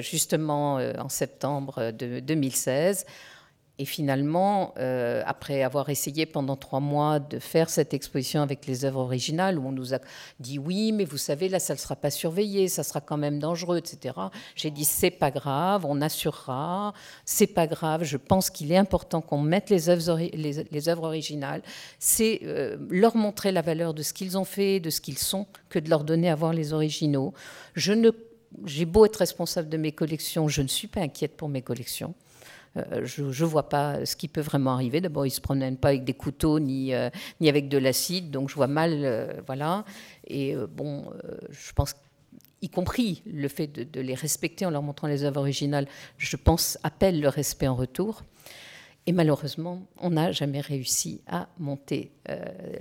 justement 0.00 0.74
en 0.98 1.08
septembre 1.08 1.92
de 1.92 2.18
2016. 2.18 3.06
Et 3.80 3.86
finalement, 3.86 4.72
euh, 4.78 5.22
après 5.26 5.64
avoir 5.64 5.88
essayé 5.88 6.26
pendant 6.26 6.54
trois 6.54 6.78
mois 6.78 7.18
de 7.18 7.40
faire 7.40 7.68
cette 7.68 7.92
exposition 7.92 8.40
avec 8.40 8.66
les 8.66 8.84
œuvres 8.84 9.00
originales, 9.00 9.58
où 9.58 9.66
on 9.66 9.72
nous 9.72 9.94
a 9.94 9.98
dit 10.38 10.60
oui, 10.60 10.92
mais 10.92 11.04
vous 11.04 11.16
savez, 11.16 11.48
là, 11.48 11.58
ça 11.58 11.74
ne 11.74 11.78
sera 11.80 11.96
pas 11.96 12.10
surveillé, 12.10 12.68
ça 12.68 12.84
sera 12.84 13.00
quand 13.00 13.16
même 13.16 13.40
dangereux, 13.40 13.78
etc. 13.78 14.14
J'ai 14.54 14.70
dit 14.70 14.84
c'est 14.84 15.10
pas 15.10 15.32
grave, 15.32 15.84
on 15.86 16.00
assurera, 16.02 16.94
c'est 17.24 17.48
pas 17.48 17.66
grave. 17.66 18.04
Je 18.04 18.16
pense 18.16 18.48
qu'il 18.48 18.70
est 18.70 18.76
important 18.76 19.20
qu'on 19.20 19.40
mette 19.40 19.70
les 19.70 19.88
œuvres, 19.88 20.20
les, 20.20 20.88
œuvres 20.88 21.04
originales. 21.04 21.62
C'est 21.98 22.42
euh, 22.44 22.76
leur 22.90 23.16
montrer 23.16 23.50
la 23.50 23.62
valeur 23.62 23.92
de 23.92 24.04
ce 24.04 24.12
qu'ils 24.12 24.38
ont 24.38 24.44
fait, 24.44 24.78
de 24.78 24.90
ce 24.90 25.00
qu'ils 25.00 25.18
sont, 25.18 25.46
que 25.68 25.80
de 25.80 25.90
leur 25.90 26.04
donner 26.04 26.30
à 26.30 26.36
voir 26.36 26.52
les 26.52 26.72
originaux. 26.72 27.34
J'ai 27.74 28.84
beau 28.84 29.04
être 29.04 29.16
responsable 29.16 29.68
de 29.68 29.76
mes 29.76 29.90
collections, 29.90 30.46
je 30.46 30.62
ne 30.62 30.68
suis 30.68 30.86
pas 30.86 31.00
inquiète 31.00 31.36
pour 31.36 31.48
mes 31.48 31.62
collections. 31.62 32.14
Euh, 32.76 33.04
je 33.04 33.22
ne 33.22 33.48
vois 33.48 33.68
pas 33.68 34.04
ce 34.04 34.16
qui 34.16 34.28
peut 34.28 34.40
vraiment 34.40 34.72
arriver. 34.72 35.00
D'abord, 35.00 35.26
ils 35.26 35.30
ne 35.30 35.34
se 35.34 35.40
promènent 35.40 35.76
pas 35.76 35.88
avec 35.88 36.04
des 36.04 36.14
couteaux 36.14 36.58
ni, 36.58 36.94
euh, 36.94 37.10
ni 37.40 37.48
avec 37.48 37.68
de 37.68 37.78
l'acide, 37.78 38.30
donc 38.30 38.48
je 38.48 38.54
vois 38.54 38.66
mal. 38.66 38.92
Euh, 38.92 39.40
voilà. 39.46 39.84
Et 40.26 40.56
bon, 40.74 41.04
je 41.50 41.72
pense 41.72 41.94
y 42.62 42.68
compris 42.70 43.22
le 43.26 43.48
fait 43.48 43.66
de, 43.66 43.84
de, 43.84 44.00
les 44.00 44.14
respecter 44.14 44.64
en 44.64 44.70
leur 44.70 44.82
montrant 44.82 45.06
les 45.06 45.24
œuvres 45.24 45.40
originales, 45.40 45.86
je 46.16 46.36
pense, 46.36 46.78
appelle 46.82 47.20
le 47.20 47.28
respect 47.28 47.68
en 47.68 47.74
retour. 47.74 48.22
Et 49.06 49.12
malheureusement, 49.12 49.86
on 49.98 50.10
n'a 50.10 50.32
jamais 50.32 50.62
réussi 50.62 51.20
à 51.26 51.50
monter 51.58 52.10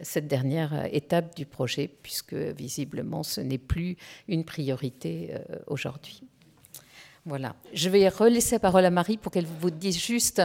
cette 0.04 0.30
dernière 0.30 0.88
étape 0.96 1.36
du 1.36 1.46
projet, 1.46 1.90
puisque 2.02 2.34
visiblement, 2.34 3.24
ce 3.24 3.42
n'est 3.42 3.58
plus 3.58 3.98
une 4.30 4.46
priorité 4.46 5.34
aujourd'hui. 5.68 6.24
Voilà. 7.26 7.56
Je 7.74 7.90
vais 7.90 8.10
relaisser 8.10 8.56
la 8.56 8.60
parole 8.60 8.84
à 8.84 8.90
Marie 8.90 9.18
pour 9.18 9.32
qu'elle 9.32 9.46
vous 9.46 9.72
dise 9.72 9.98
juste 9.98 10.42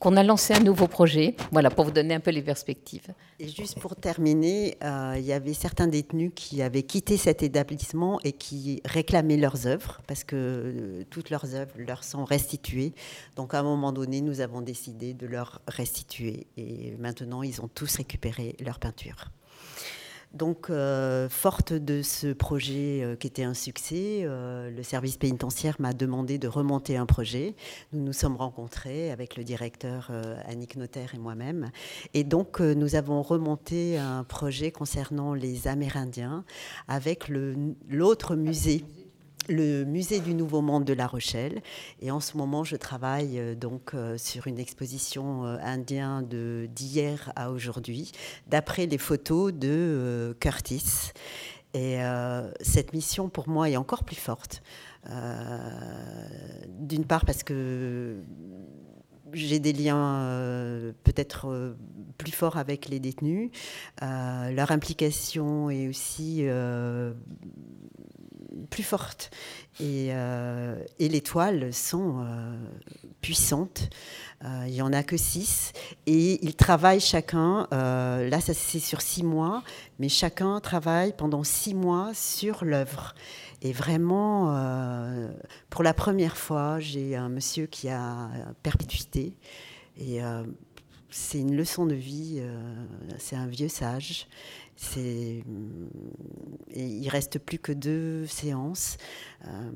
qu'on 0.00 0.16
a 0.16 0.24
lancé 0.24 0.52
un 0.52 0.60
nouveau 0.60 0.88
projet, 0.88 1.34
voilà, 1.52 1.70
pour 1.70 1.84
vous 1.84 1.90
donner 1.90 2.14
un 2.14 2.20
peu 2.20 2.30
les 2.30 2.42
perspectives. 2.42 3.06
Et 3.38 3.48
juste 3.48 3.78
pour 3.78 3.94
terminer, 3.96 4.76
euh, 4.82 5.14
il 5.16 5.24
y 5.24 5.32
avait 5.32 5.54
certains 5.54 5.86
détenus 5.86 6.32
qui 6.34 6.62
avaient 6.62 6.82
quitté 6.82 7.16
cet 7.16 7.42
établissement 7.42 8.20
et 8.24 8.32
qui 8.32 8.80
réclamaient 8.84 9.36
leurs 9.36 9.66
œuvres, 9.66 10.00
parce 10.06 10.24
que 10.24 10.36
euh, 10.36 11.04
toutes 11.10 11.30
leurs 11.30 11.54
œuvres 11.54 11.72
leur 11.76 12.02
sont 12.02 12.24
restituées. 12.24 12.92
Donc 13.36 13.54
à 13.54 13.60
un 13.60 13.64
moment 13.64 13.92
donné, 13.92 14.20
nous 14.20 14.40
avons 14.40 14.60
décidé 14.60 15.14
de 15.14 15.26
leur 15.26 15.60
restituer. 15.68 16.46
Et 16.56 16.96
maintenant, 16.98 17.42
ils 17.42 17.60
ont 17.60 17.68
tous 17.68 17.96
récupéré 17.96 18.56
leurs 18.64 18.78
peintures. 18.78 19.30
Donc, 20.34 20.68
euh, 20.68 21.28
forte 21.30 21.72
de 21.72 22.02
ce 22.02 22.34
projet 22.34 23.00
euh, 23.02 23.16
qui 23.16 23.26
était 23.26 23.44
un 23.44 23.54
succès, 23.54 24.20
euh, 24.24 24.70
le 24.70 24.82
service 24.82 25.16
pénitentiaire 25.16 25.76
m'a 25.78 25.94
demandé 25.94 26.36
de 26.36 26.48
remonter 26.48 26.98
un 26.98 27.06
projet. 27.06 27.54
Nous 27.92 28.02
nous 28.02 28.12
sommes 28.12 28.36
rencontrés 28.36 29.10
avec 29.10 29.36
le 29.36 29.44
directeur 29.44 30.10
Annick 30.46 30.76
Notaire 30.76 31.14
et 31.14 31.18
moi-même. 31.18 31.70
Et 32.14 32.24
donc, 32.24 32.60
nous 32.60 32.94
avons 32.94 33.22
remonté 33.22 33.98
un 33.98 34.24
projet 34.24 34.70
concernant 34.70 35.34
les 35.34 35.68
Amérindiens 35.68 36.44
avec 36.88 37.28
l'autre 37.88 38.36
musée 38.36 38.84
le 39.48 39.84
musée 39.84 40.20
du 40.20 40.34
Nouveau 40.34 40.60
Monde 40.60 40.84
de 40.84 40.92
La 40.92 41.06
Rochelle. 41.06 41.62
Et 42.00 42.10
en 42.10 42.20
ce 42.20 42.36
moment, 42.36 42.64
je 42.64 42.76
travaille 42.76 43.38
euh, 43.38 43.54
donc 43.54 43.94
euh, 43.94 44.18
sur 44.18 44.46
une 44.46 44.58
exposition 44.58 45.44
euh, 45.44 45.56
indienne 45.62 46.26
d'hier 46.68 47.32
à 47.36 47.50
aujourd'hui, 47.50 48.12
d'après 48.46 48.86
les 48.86 48.98
photos 48.98 49.52
de 49.52 50.36
Curtis. 50.40 51.12
Et 51.74 51.98
cette 52.60 52.94
mission, 52.94 53.28
pour 53.28 53.46
moi, 53.48 53.68
est 53.68 53.76
encore 53.76 54.02
plus 54.02 54.16
forte. 54.16 54.62
D'une 56.80 57.04
part 57.04 57.26
parce 57.26 57.42
que 57.42 58.16
j'ai 59.34 59.60
des 59.60 59.74
liens 59.74 60.94
peut-être 61.04 61.76
plus 62.16 62.32
forts 62.32 62.56
avec 62.56 62.88
les 62.88 63.00
détenus. 63.00 63.50
leur 64.00 64.70
implication 64.70 65.68
est 65.68 65.88
aussi 65.88 66.46
plus 68.70 68.82
forte. 68.82 69.30
Et, 69.80 70.08
euh, 70.10 70.76
et 70.98 71.08
les 71.08 71.20
toiles 71.20 71.72
sont 71.72 72.20
euh, 72.20 72.56
puissantes. 73.20 73.90
Euh, 74.44 74.64
il 74.66 74.72
n'y 74.72 74.82
en 74.82 74.92
a 74.92 75.02
que 75.02 75.16
six. 75.16 75.72
Et 76.06 76.44
ils 76.44 76.56
travaillent 76.56 77.00
chacun, 77.00 77.66
là 77.70 78.40
ça 78.40 78.54
c'est 78.54 78.80
sur 78.80 79.00
six 79.00 79.22
mois, 79.22 79.62
mais 79.98 80.08
chacun 80.08 80.60
travaille 80.60 81.14
pendant 81.16 81.44
six 81.44 81.74
mois 81.74 82.12
sur 82.14 82.64
l'œuvre. 82.64 83.14
Et 83.62 83.72
vraiment, 83.72 84.54
pour 85.68 85.82
la 85.82 85.92
première 85.92 86.36
fois, 86.36 86.78
j'ai 86.78 87.16
un 87.16 87.28
monsieur 87.28 87.66
qui 87.66 87.88
a 87.88 88.30
perpétuité. 88.62 89.36
Et 89.96 90.20
c'est 91.10 91.40
une 91.40 91.56
leçon 91.56 91.86
de 91.86 91.94
vie, 91.94 92.40
c'est 93.18 93.34
un 93.34 93.46
vieux 93.46 93.68
sage. 93.68 94.28
C'est, 94.80 95.42
il 96.76 97.08
reste 97.08 97.40
plus 97.40 97.58
que 97.58 97.72
deux 97.72 98.26
séances. 98.26 98.96
Euh, 99.44 99.70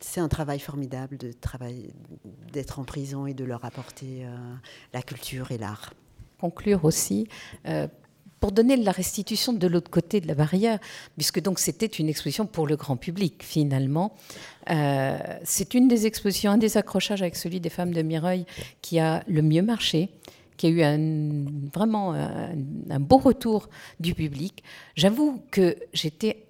c'est 0.00 0.18
un 0.18 0.26
travail 0.26 0.58
formidable 0.58 1.16
de 1.16 1.30
travail, 1.30 1.92
d'être 2.52 2.80
en 2.80 2.84
prison 2.84 3.26
et 3.26 3.32
de 3.32 3.44
leur 3.44 3.64
apporter 3.64 4.24
euh, 4.24 4.36
la 4.92 5.02
culture 5.02 5.52
et 5.52 5.58
l'art. 5.58 5.94
Conclure 6.40 6.84
aussi. 6.84 7.28
Euh, 7.66 7.86
pour 8.40 8.50
donner 8.50 8.76
la 8.76 8.90
restitution 8.90 9.52
de 9.52 9.66
l'autre 9.68 9.90
côté 9.90 10.20
de 10.20 10.26
la 10.26 10.34
barrière, 10.34 10.80
puisque 11.16 11.40
donc 11.40 11.60
c'était 11.60 11.86
une 11.86 12.08
exposition 12.08 12.44
pour 12.44 12.66
le 12.66 12.74
grand 12.74 12.96
public 12.96 13.42
finalement. 13.42 14.14
c'est 14.66 15.74
une 15.74 15.88
des 15.88 16.06
expositions, 16.06 16.50
un 16.50 16.58
des 16.58 16.76
accrochages 16.76 17.22
avec 17.22 17.36
celui 17.36 17.60
des 17.60 17.70
femmes 17.70 17.94
de 17.94 18.02
Mireuil 18.02 18.44
qui 18.82 18.98
a 18.98 19.22
le 19.26 19.42
mieux 19.42 19.62
marché 19.62 20.10
qui 20.56 20.66
a 20.66 20.70
eu 20.70 20.82
un, 20.82 21.44
vraiment 21.72 22.12
un, 22.12 23.00
beau 23.00 23.18
retour 23.18 23.68
du 24.00 24.14
public. 24.14 24.62
J'avoue 24.94 25.42
que 25.50 25.76
j'étais 25.92 26.46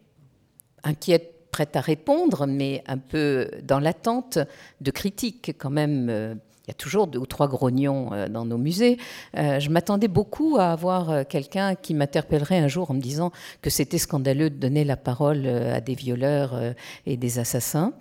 inquiète, 0.87 1.51
prête 1.51 1.77
à 1.77 1.81
répondre, 1.81 2.47
mais 2.47 2.83
un 2.87 2.99
peu 2.99 3.49
dans 3.62 3.81
l'attente 3.81 4.38
de 4.81 4.90
critiques 4.90 5.53
quand 5.59 5.71
même. 5.71 6.09
Euh, 6.11 6.35
il 6.66 6.71
y 6.71 6.73
a 6.73 6.75
toujours 6.75 7.07
deux 7.07 7.21
ou 7.21 7.27
trois 7.27 7.47
grognons 7.47 8.12
euh, 8.12 8.27
dans 8.27 8.45
nos 8.45 8.59
musées. 8.59 8.99
Euh, 9.37 9.61
je 9.61 9.71
m'attendais 9.71 10.09
beaucoup 10.09 10.57
à 10.59 10.73
avoir 10.73 11.27
quelqu'un 11.29 11.77
qui 11.77 11.95
m'interpellerait 11.95 12.59
un 12.59 12.66
jour 12.66 12.90
en 12.90 12.95
me 12.95 13.01
disant 13.01 13.31
que 13.62 13.71
c'était 13.71 13.99
scandaleux 13.99 14.51
de 14.51 14.57
donner 14.57 14.85
la 14.85 14.97
parole 14.97 15.47
à 15.47 15.81
des 15.81 15.95
violeurs 15.95 16.61
et 17.07 17.16
des 17.16 17.38
assassins. 17.38 17.92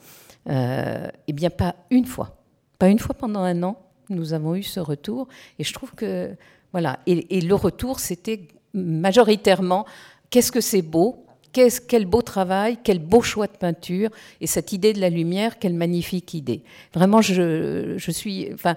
eh 0.48 1.34
bien, 1.34 1.52
pas 1.52 1.76
une 1.92 2.06
fois. 2.06 2.38
Pas 2.80 2.88
une 2.90 3.00
fois 3.00 3.16
pendant 3.16 3.42
un 3.42 3.62
an 3.64 3.78
nous 4.10 4.34
avons 4.34 4.56
eu 4.56 4.64
ce 4.64 4.80
retour. 4.80 5.28
Et 5.60 5.64
je 5.64 5.74
trouve 5.74 5.94
que, 5.94 6.36
voilà, 6.72 7.00
et, 7.06 7.42
le 7.42 7.56
retour, 7.56 8.00
c'était 8.00 8.48
majoritairement 8.74 9.86
qu'est-ce 10.30 10.52
que 10.52 10.62
c'est 10.62 10.82
beau, 10.82 11.26
quel 11.54 12.06
beau 12.06 12.22
travail, 12.22 12.78
quel 12.84 13.00
beau 13.00 13.22
choix 13.22 13.48
de 13.48 13.56
peinture, 13.56 14.10
et 14.42 14.48
cette 14.48 14.74
idée 14.74 14.92
de 14.92 15.00
la 15.00 15.10
lumière, 15.10 15.58
quelle 15.58 15.74
magnifique 15.74 16.34
idée. 16.34 16.64
Vraiment, 16.94 17.22
je, 17.22 17.98
suis, 18.12 18.54
enfin, 18.54 18.76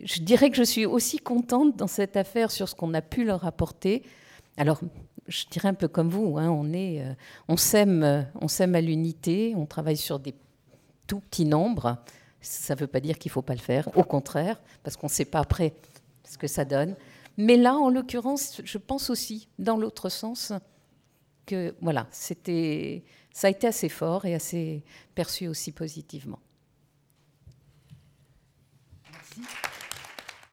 je 0.00 0.20
dirais 0.20 0.50
que 0.50 0.56
je 0.56 0.62
suis 0.62 0.86
aussi 0.86 1.18
contente 1.18 1.76
dans 1.76 1.88
cette 1.88 2.16
affaire 2.16 2.50
sur 2.50 2.68
ce 2.68 2.74
qu'on 2.74 2.94
a 2.94 3.02
pu 3.02 3.24
leur 3.24 3.44
apporter. 3.44 4.02
Alors, 4.56 4.80
je 5.26 5.44
dirais 5.50 5.68
un 5.68 5.74
peu 5.74 5.88
comme 5.88 6.08
vous, 6.08 6.38
hein, 6.38 6.48
on 6.50 6.72
est, 6.72 7.00
euh, 7.00 7.12
on 7.48 7.56
s'aime, 7.56 8.26
on 8.40 8.48
s'aime 8.48 8.74
à 8.74 8.80
l'unité, 8.80 9.54
on 9.56 9.66
travaille 9.66 9.96
sur 9.96 10.18
des 10.18 10.34
tout 11.06 11.20
petits 11.20 11.44
nombres, 11.44 11.98
ça 12.40 12.74
ne 12.74 12.80
veut 12.80 12.86
pas 12.86 13.00
dire 13.00 13.18
qu'il 13.18 13.30
ne 13.30 13.34
faut 13.34 13.42
pas 13.42 13.54
le 13.54 13.60
faire, 13.60 13.88
au 13.96 14.02
contraire, 14.02 14.60
parce 14.82 14.96
qu'on 14.96 15.06
ne 15.06 15.12
sait 15.12 15.24
pas 15.24 15.40
après 15.40 15.74
ce 16.24 16.38
que 16.38 16.46
ça 16.46 16.64
donne. 16.64 16.96
Mais 17.36 17.56
là, 17.56 17.74
en 17.74 17.88
l'occurrence, 17.88 18.60
je 18.64 18.78
pense 18.78 19.10
aussi, 19.10 19.48
dans 19.58 19.76
l'autre 19.76 20.08
sens, 20.08 20.52
que 21.46 21.74
voilà, 21.80 22.06
c'était, 22.10 23.02
ça 23.32 23.48
a 23.48 23.50
été 23.50 23.66
assez 23.66 23.88
fort 23.88 24.24
et 24.24 24.34
assez 24.34 24.84
perçu 25.14 25.48
aussi 25.48 25.72
positivement. 25.72 26.38